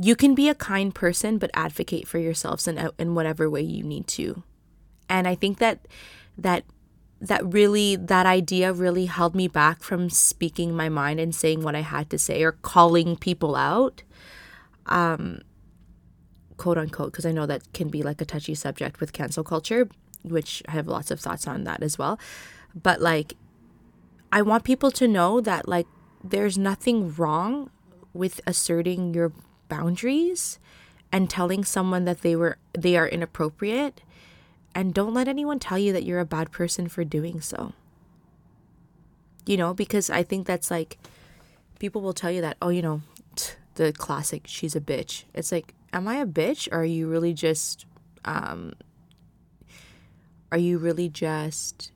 [0.00, 3.84] you can be a kind person but advocate for yourselves in in whatever way you
[3.84, 4.42] need to.
[5.08, 5.86] And I think that
[6.38, 6.64] that
[7.20, 11.76] that really that idea really held me back from speaking my mind and saying what
[11.76, 14.02] I had to say or calling people out
[14.86, 15.40] um,
[16.56, 19.88] quote unquote, because I know that can be like a touchy subject with cancel culture,
[20.22, 22.20] which I have lots of thoughts on that as well.
[22.74, 23.34] But like,
[24.30, 25.86] I want people to know that like
[26.22, 27.70] there's nothing wrong
[28.12, 29.32] with asserting your
[29.70, 30.58] boundaries
[31.10, 34.02] and telling someone that they were they are inappropriate
[34.74, 37.72] and don't let anyone tell you that you're a bad person for doing so.
[39.46, 40.98] You know, because I think that's like
[41.78, 43.02] people will tell you that, oh, you know,
[43.34, 45.24] t- the classic, she's a bitch.
[45.34, 46.68] It's like, am I a bitch?
[46.70, 47.86] Or are you really just,
[48.24, 48.74] um,
[50.52, 51.90] are you really just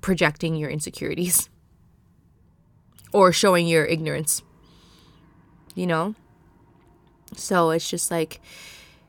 [0.00, 1.48] projecting your insecurities
[3.12, 4.42] or showing your ignorance?
[5.76, 6.16] You know?
[7.36, 8.40] So it's just like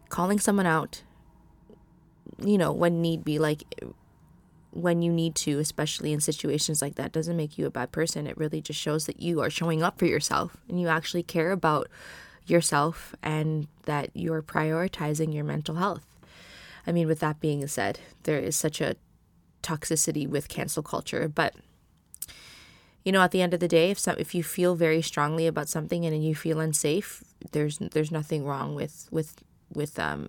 [0.10, 1.02] calling someone out,
[2.38, 3.64] you know, when need be, like
[4.72, 8.28] when you need to, especially in situations like that, doesn't make you a bad person.
[8.28, 11.52] It really just shows that you are showing up for yourself and you actually care
[11.52, 11.88] about
[12.46, 16.06] yourself and that you're prioritizing your mental health.
[16.86, 18.96] I mean, with that being said, there is such a
[19.64, 21.56] toxicity with cancel culture, but
[23.08, 25.48] you know, at the end of the day, if some, if you feel very strongly
[25.48, 27.24] about something and you feel unsafe,
[27.54, 29.42] there's there's nothing wrong with with
[29.74, 30.28] with um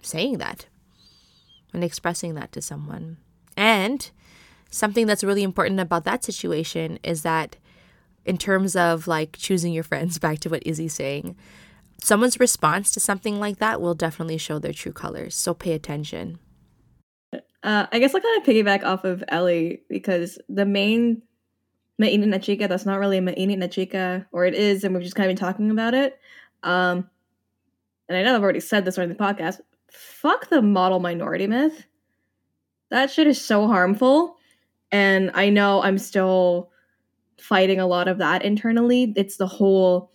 [0.00, 0.66] saying that
[1.74, 3.16] and expressing that to someone.
[3.56, 4.08] And
[4.70, 7.56] something that's really important about that situation is that
[8.24, 11.34] in terms of like choosing your friends, back to what Izzy's saying,
[12.00, 15.34] someone's response to something like that will definitely show their true colors.
[15.34, 16.38] So pay attention.
[17.64, 21.22] Uh, I guess I'll kind of piggyback off of Ellie because the main
[22.00, 25.02] mainit na chica that's not really a mainit na chica, or it is, and we've
[25.02, 26.18] just kind of been talking about it.
[26.62, 27.08] Um,
[28.08, 29.60] and I know I've already said this during the podcast.
[29.90, 31.86] Fuck the model minority myth.
[32.90, 34.36] That shit is so harmful,
[34.90, 36.70] and I know I'm still
[37.38, 39.12] fighting a lot of that internally.
[39.16, 40.10] It's the whole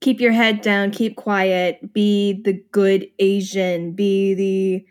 [0.00, 4.84] keep your head down, keep quiet, be the good Asian, be the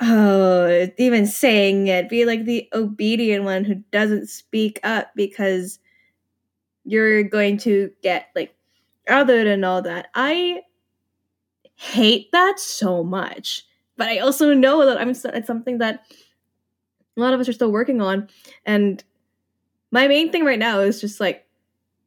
[0.00, 5.78] oh, even saying it, be like the obedient one who doesn't speak up because
[6.84, 8.54] you're going to get like
[9.08, 10.08] other than all that.
[10.14, 10.62] I
[11.76, 13.64] hate that so much,
[13.96, 16.04] but I also know that I'm it's something that
[17.16, 18.28] a lot of us are still working on,
[18.66, 19.02] and
[19.90, 21.46] my main thing right now is just like,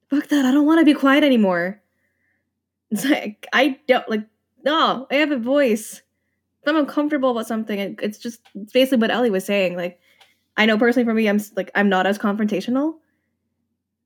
[0.10, 0.46] fuck that.
[0.46, 1.82] I don't want to be quiet anymore.
[2.92, 4.26] It's like I don't like.
[4.66, 6.02] No, I have a voice
[6.68, 9.76] if I'm uncomfortable about something, it- it's just it's basically what Ellie was saying.
[9.76, 10.00] Like,
[10.58, 12.96] I know personally for me, I'm like I'm not as confrontational,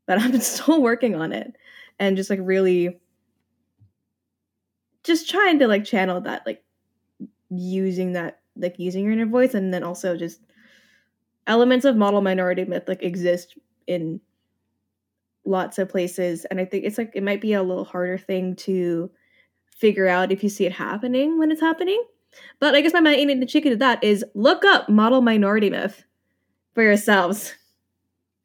[0.07, 1.53] but I'm still working on it
[1.99, 2.99] and just like really
[5.03, 6.63] just trying to like channel that like
[7.49, 10.41] using that like using your inner voice and then also just
[11.47, 13.57] elements of model minority myth like exist
[13.87, 14.21] in
[15.45, 18.55] lots of places and i think it's like it might be a little harder thing
[18.55, 19.09] to
[19.75, 22.01] figure out if you see it happening when it's happening
[22.59, 26.03] but i guess my the chicken to that is look up model minority myth
[26.73, 27.53] for yourselves.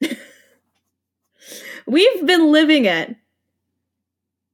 [1.86, 3.16] We've been living it.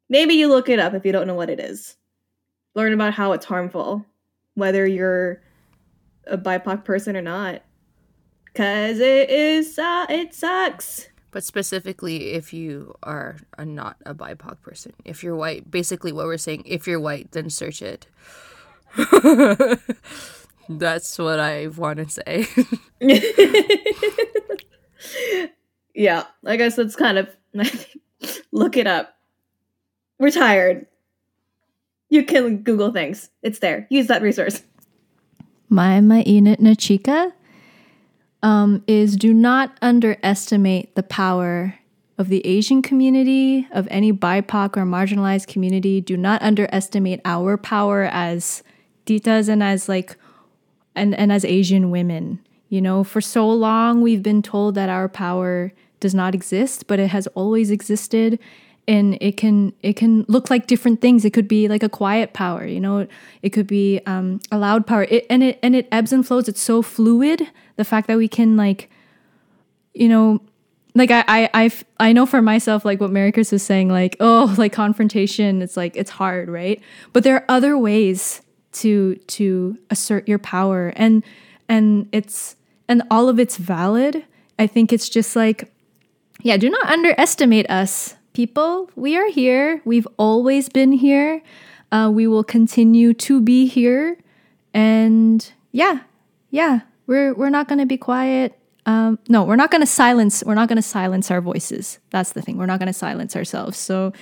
[0.09, 1.96] Maybe you look it up if you don't know what it is.
[2.74, 4.04] Learn about how it's harmful
[4.54, 5.42] whether you're
[6.26, 7.62] a bipoc person or not.
[8.44, 11.09] Because it is uh, it sucks.
[11.30, 16.26] But specifically, if you are a not a BIPOC person, if you're white, basically what
[16.26, 18.06] we're saying, if you're white, then search it.
[20.69, 22.47] That's what I want to say.
[25.94, 27.28] yeah i guess that's kind of
[28.52, 29.16] look it up.
[30.19, 30.86] We're tired.
[32.09, 33.31] You can google things.
[33.43, 33.86] It's there.
[33.90, 34.62] Use that resource.
[35.69, 37.32] My mainit na chica
[38.43, 41.78] um, is do not underestimate the power
[42.19, 46.01] of the Asian community, of any BIPOC or marginalized community.
[46.01, 48.62] Do not underestimate our power as
[49.06, 50.16] titas and as like
[50.94, 52.40] and, and as Asian women.
[52.68, 56.98] You know, for so long we've been told that our power does not exist, but
[56.98, 58.38] it has always existed
[58.88, 61.24] and it can it can look like different things.
[61.24, 63.06] It could be like a quiet power, you know.
[63.42, 66.48] It could be um, a loud power, it, and it and it ebbs and flows.
[66.48, 67.48] It's so fluid.
[67.76, 68.90] The fact that we can like,
[69.94, 70.40] you know,
[70.94, 71.70] like I I I,
[72.00, 75.62] I know for myself like what Maricris was saying, like oh like confrontation.
[75.62, 76.80] It's like it's hard, right?
[77.12, 78.42] But there are other ways
[78.72, 81.22] to to assert your power, and
[81.68, 82.56] and it's
[82.88, 84.24] and all of it's valid.
[84.58, 85.72] I think it's just like
[86.42, 88.90] yeah, do not underestimate us, people.
[88.96, 89.80] We are here.
[89.84, 91.42] We've always been here.
[91.92, 94.16] Uh, we will continue to be here.
[94.74, 96.00] And yeah,
[96.50, 98.58] yeah, we're we're not gonna be quiet.
[98.84, 100.42] Um, no, we're not gonna silence.
[100.44, 101.98] We're not gonna silence our voices.
[102.10, 102.56] That's the thing.
[102.56, 103.78] We're not gonna silence ourselves.
[103.78, 104.12] So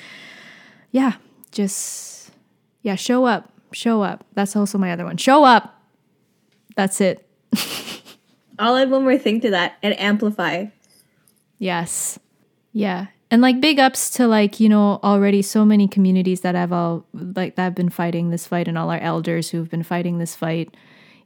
[0.90, 1.14] yeah,
[1.52, 2.32] just
[2.82, 4.25] yeah, show up, show up.
[4.35, 5.17] That's also my other one.
[5.17, 5.83] Show up.
[6.77, 7.27] That's it.
[8.61, 10.67] i'll add one more thing to that and amplify
[11.61, 12.19] Yes.
[12.73, 13.09] Yeah.
[13.31, 17.05] And like big ups to like, you know, already so many communities that have all
[17.13, 20.35] like that have been fighting this fight and all our elders who've been fighting this
[20.35, 20.75] fight,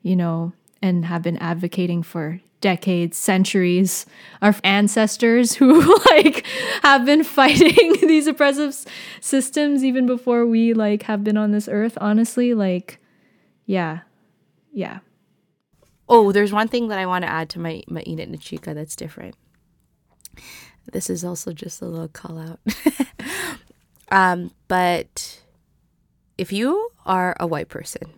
[0.03, 0.53] you know,
[0.83, 4.07] and have been advocating for decades, centuries,
[4.41, 6.47] our ancestors who like
[6.83, 8.75] have been fighting these oppressive
[9.21, 12.99] systems even before we like have been on this earth, honestly, like
[13.67, 14.01] yeah.
[14.73, 15.01] Yeah.
[16.09, 18.73] Oh, there's one thing that I want to add to my my mainit na chica
[18.73, 19.37] that's different.
[20.91, 22.61] This is also just a little call out.
[24.11, 25.43] um, but
[26.39, 28.11] if you are a white person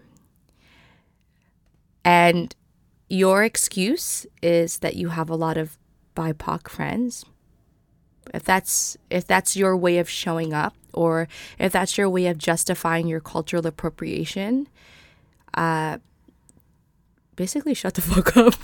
[2.04, 2.54] and
[3.08, 5.78] your excuse is that you have a lot of
[6.14, 7.24] BIPOC friends,
[8.34, 11.28] if that's if that's your way of showing up or
[11.58, 14.68] if that's your way of justifying your cultural appropriation,
[15.54, 15.98] uh,
[17.36, 18.54] basically shut the fuck up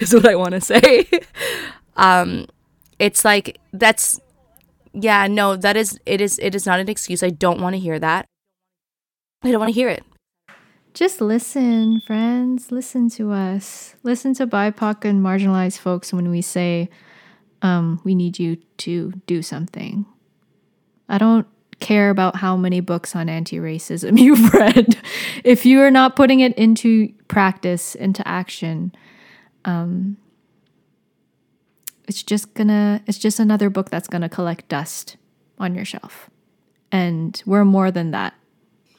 [0.00, 1.08] is what I want to say.
[1.96, 2.46] um,
[2.98, 4.20] it's like that's
[4.94, 7.22] yeah no that is it is it is not an excuse.
[7.22, 8.26] I don't want to hear that.
[9.42, 10.04] I don't want to hear it.
[10.94, 12.72] Just listen, friends.
[12.72, 13.94] Listen to us.
[14.02, 16.88] Listen to BIPOC and marginalized folks when we say,
[17.62, 20.06] um, we need you to do something.
[21.08, 21.46] I don't
[21.80, 24.96] care about how many books on anti racism you've read.
[25.44, 28.92] if you are not putting it into practice, into action,
[29.64, 30.16] um,
[32.06, 35.16] it's just gonna, it's just another book that's gonna collect dust
[35.58, 36.30] on your shelf.
[36.90, 38.34] And we're more than that.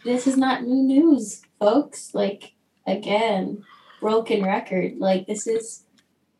[0.06, 2.14] this is not new news, folks.
[2.14, 2.53] Like
[2.88, 3.64] again,
[3.99, 4.98] broken record.
[4.98, 5.86] Like this is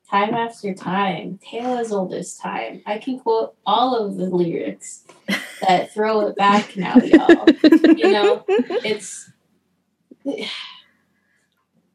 [0.10, 2.82] time after time, tale as old as time.
[2.86, 5.06] I can quote all of the lyrics
[5.62, 7.46] that throw it back now, y'all.
[7.84, 9.32] You know, it's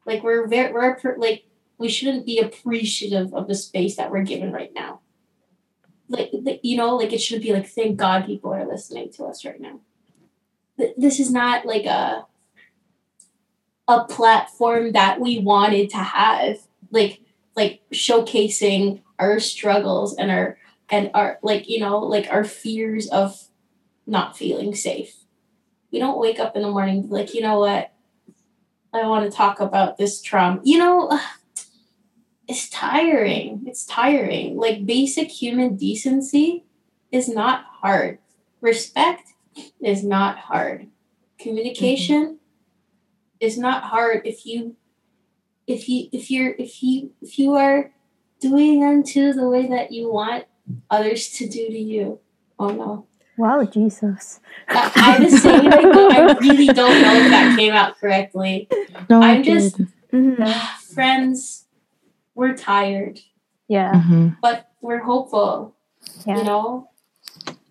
[0.05, 1.45] like we're very we're like
[1.77, 5.01] we shouldn't be appreciative of the space that we're given right now.
[6.07, 9.25] Like the- you know, like it should be like thank God people are listening to
[9.25, 9.79] us right now
[10.97, 12.25] this is not like a
[13.87, 16.57] a platform that we wanted to have
[16.91, 17.21] like
[17.55, 20.57] like showcasing our struggles and our
[20.89, 23.47] and our like you know like our fears of
[24.07, 25.15] not feeling safe
[25.91, 27.93] we don't wake up in the morning like you know what
[28.93, 31.09] i want to talk about this trauma you know
[32.47, 33.63] it's tiring.
[33.65, 34.57] It's tiring.
[34.57, 36.65] Like basic human decency
[37.11, 38.19] is not hard.
[38.61, 39.33] Respect
[39.81, 40.81] is not hard.
[40.81, 40.89] Mm-hmm.
[41.39, 42.39] Communication
[43.39, 44.75] is not hard if you
[45.67, 47.91] if you if you're if you if you are
[48.39, 50.45] doing unto the way that you want
[50.89, 52.19] others to do to you.
[52.59, 53.07] Oh no.
[53.37, 54.39] Wow, Jesus.
[54.69, 58.69] I, I was saying like I really don't know if that came out correctly.
[59.09, 59.87] No, I'm just did.
[60.13, 60.53] Mhm.
[60.93, 61.65] friends,
[62.33, 63.19] we're tired,
[63.67, 63.91] Yeah.
[63.93, 64.37] Mhm.
[64.41, 65.75] but we're hopeful.
[66.25, 66.37] Yeah.
[66.37, 66.89] You know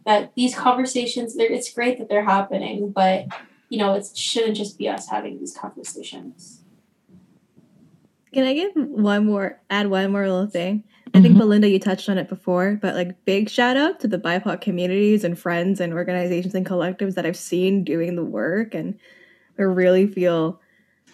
[0.05, 3.27] that these conversations, they're, it's great that they're happening, but
[3.75, 6.61] you know it shouldn't just be us having these conversations.
[8.33, 10.85] Can I give one more, add one more little thing?
[11.13, 11.39] I think Mhm.
[11.39, 15.25] Belinda, you touched on it before, but like big shout out to the BIPOC communities
[15.25, 18.97] and friends and organizations and collectives that I've seen doing the work and
[19.59, 20.61] I really feel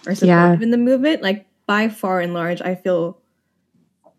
[0.06, 0.62] are supportive Yeah.
[0.62, 1.22] in the movement.
[1.22, 3.20] Like by far and large, I feel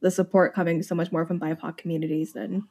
[0.01, 2.63] the support coming so much more from BIPOC communities than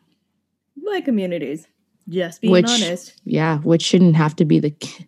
[0.77, 1.69] my communities.
[2.09, 3.21] Just being Which- honest.
[3.25, 5.07] yeah which shouldn't have to be the c-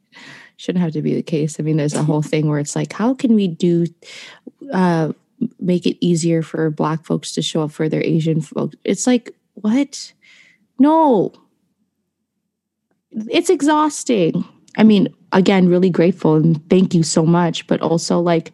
[0.62, 1.58] shouldn't have to be the case.
[1.58, 3.86] I mean there's a whole thing where it's like how can we do
[4.72, 5.12] uh
[5.58, 9.34] make it easier for black folks to show up for their asian folks it's like
[9.54, 10.12] what?
[10.78, 11.32] No.
[13.10, 14.44] It's exhausting.
[14.76, 18.52] I mean again really grateful and thank you so much but also like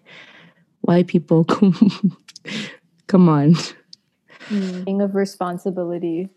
[0.80, 1.44] white people
[3.06, 3.55] come on.
[4.48, 6.30] Thing of responsibility.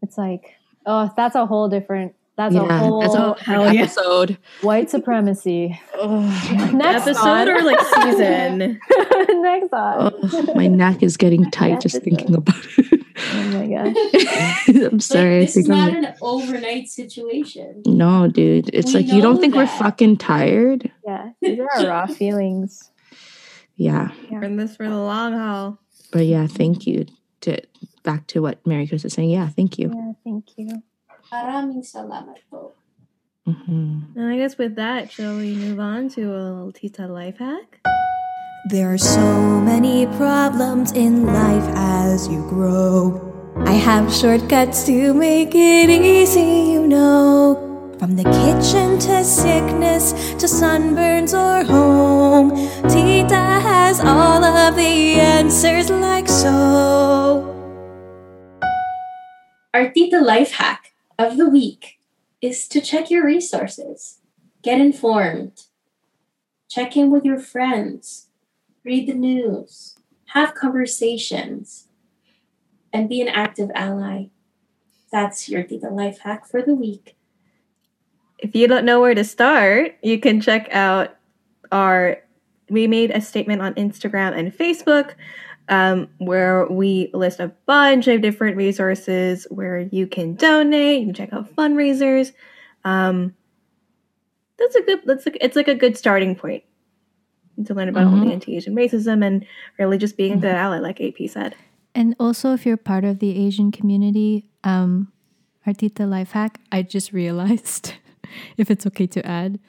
[0.00, 0.54] It's like,
[0.86, 2.14] oh, that's a whole different.
[2.36, 3.82] That's a whole that's a hell whole yeah.
[3.82, 5.78] episode white supremacy.
[6.02, 7.48] Next Episode on.
[7.50, 8.80] or like season?
[9.42, 10.14] Next on.
[10.32, 12.04] Ugh, my neck is getting tight just Episode.
[12.16, 13.00] thinking about it
[13.34, 13.66] Oh my
[14.66, 14.68] gosh.
[14.90, 15.40] I'm sorry.
[15.40, 17.82] like, this is think I'm not like, an overnight situation.
[17.86, 18.70] no, dude.
[18.72, 20.90] It's We like you don't know think we're fucking tired?
[21.06, 22.90] Yeah, these are our raw feelings.
[23.76, 25.78] Yeah, We're in this for the long haul.
[26.12, 27.06] but yeah, thank you.
[27.42, 27.60] To
[28.04, 29.30] back to what Maricris is saying.
[29.30, 29.92] Yeah, thank you.
[29.94, 30.82] Yeah, thank you.
[31.32, 32.76] Maraming salamat po.
[33.48, 34.12] Mhm.
[34.12, 37.80] And I guess with that, shall we move on to a little Tita life hack?
[38.68, 43.18] There are so many problems in life as you grow.
[43.64, 47.56] I have shortcuts to make it easy, you know.
[47.96, 52.52] From the kitchen to sickness to sunburns or home,
[52.92, 57.48] Tita has all of the answers, like so.
[59.72, 60.91] Our Tita life hack
[61.22, 61.98] of the week
[62.40, 64.18] is to check your resources,
[64.62, 65.64] get informed,
[66.68, 68.28] check in with your friends,
[68.84, 69.96] read the news,
[70.26, 71.88] have conversations,
[72.92, 74.26] and be an active ally.
[75.10, 77.16] That's your Tita life hack for the week.
[78.38, 81.16] If you don't know where to start, you can check out
[81.70, 82.18] our.
[82.70, 85.14] We made a statement on Instagram and Facebook
[85.68, 91.00] um, where we list a bunch of different resources where you can donate.
[91.00, 92.32] You can check out fundraisers.
[92.84, 93.34] Um,
[94.58, 95.00] that's a good.
[95.04, 96.62] That's like it's like a good starting point
[97.66, 98.24] to learn about Mhm.
[98.26, 99.44] the anti-Asian racism and
[99.78, 101.54] really just being a good ally, like AP said.
[101.94, 105.12] And also, if you're part of the Asian community, um,
[105.66, 107.94] Artita life hack, I just realized,
[108.56, 109.60] if it's okay to add,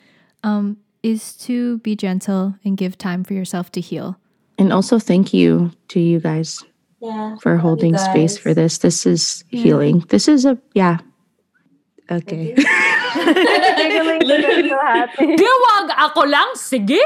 [0.44, 4.18] um, is to be gentle and give time for yourself to heal.
[4.58, 6.64] And also, thank you to you guys
[7.02, 7.36] Yeah.
[7.42, 8.78] for love you holding space for this.
[8.80, 10.04] This is healing.
[10.10, 10.98] This is a yeah.
[12.12, 12.54] Okay.
[14.24, 14.70] Literally.
[14.70, 15.36] so happy.
[15.40, 17.00] Diwag ako lang, sige!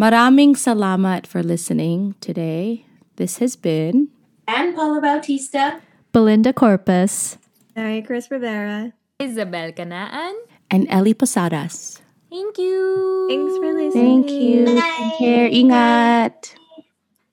[0.00, 2.86] Maraming salamat for listening today.
[3.20, 4.08] This has been
[4.48, 5.80] and Paula Bautista.
[6.12, 7.36] Belinda Corpuz.
[7.76, 8.92] Mary Chris Rivera.
[9.20, 10.32] Isabel Kanaan.
[10.70, 12.00] And Ellie Posadas.
[12.30, 13.26] Thank you.
[13.28, 14.22] Thanks for listening.
[14.22, 14.64] Thank you.
[14.66, 15.50] Take care.
[15.50, 16.54] Ingat.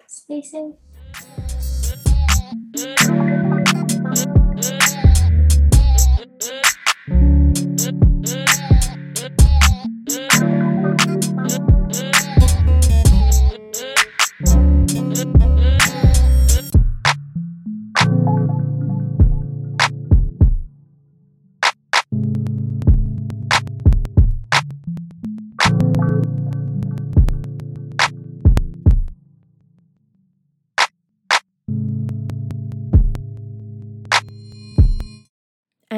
[0.08, 0.74] Stay safe.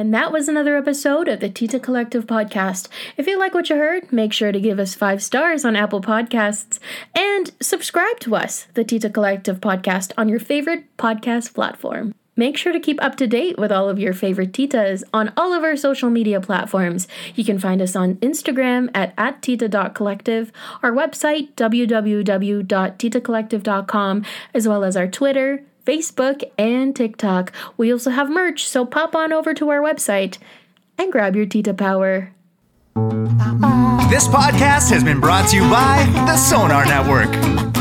[0.09, 2.87] And that was another episode of the Tita Collective podcast.
[3.15, 6.01] If you like what you heard, make sure to give us five stars on Apple
[6.01, 6.79] Podcasts
[7.13, 12.15] and subscribe to us, the Tita Collective podcast, on your favorite podcast platform.
[12.35, 15.53] Make sure to keep up to date with all of your favorite titas on all
[15.53, 17.07] of our social media platforms.
[17.35, 24.25] You can find us on Instagram at, at tita.collective, our website, www.titacollective.com,
[24.55, 27.51] as well as our Twitter, Facebook, and TikTok.
[27.75, 30.37] We also have merch, so pop on over to our website
[30.99, 32.31] and grab your Tita power.
[34.09, 37.78] This podcast has been brought to you by the Sonar Network.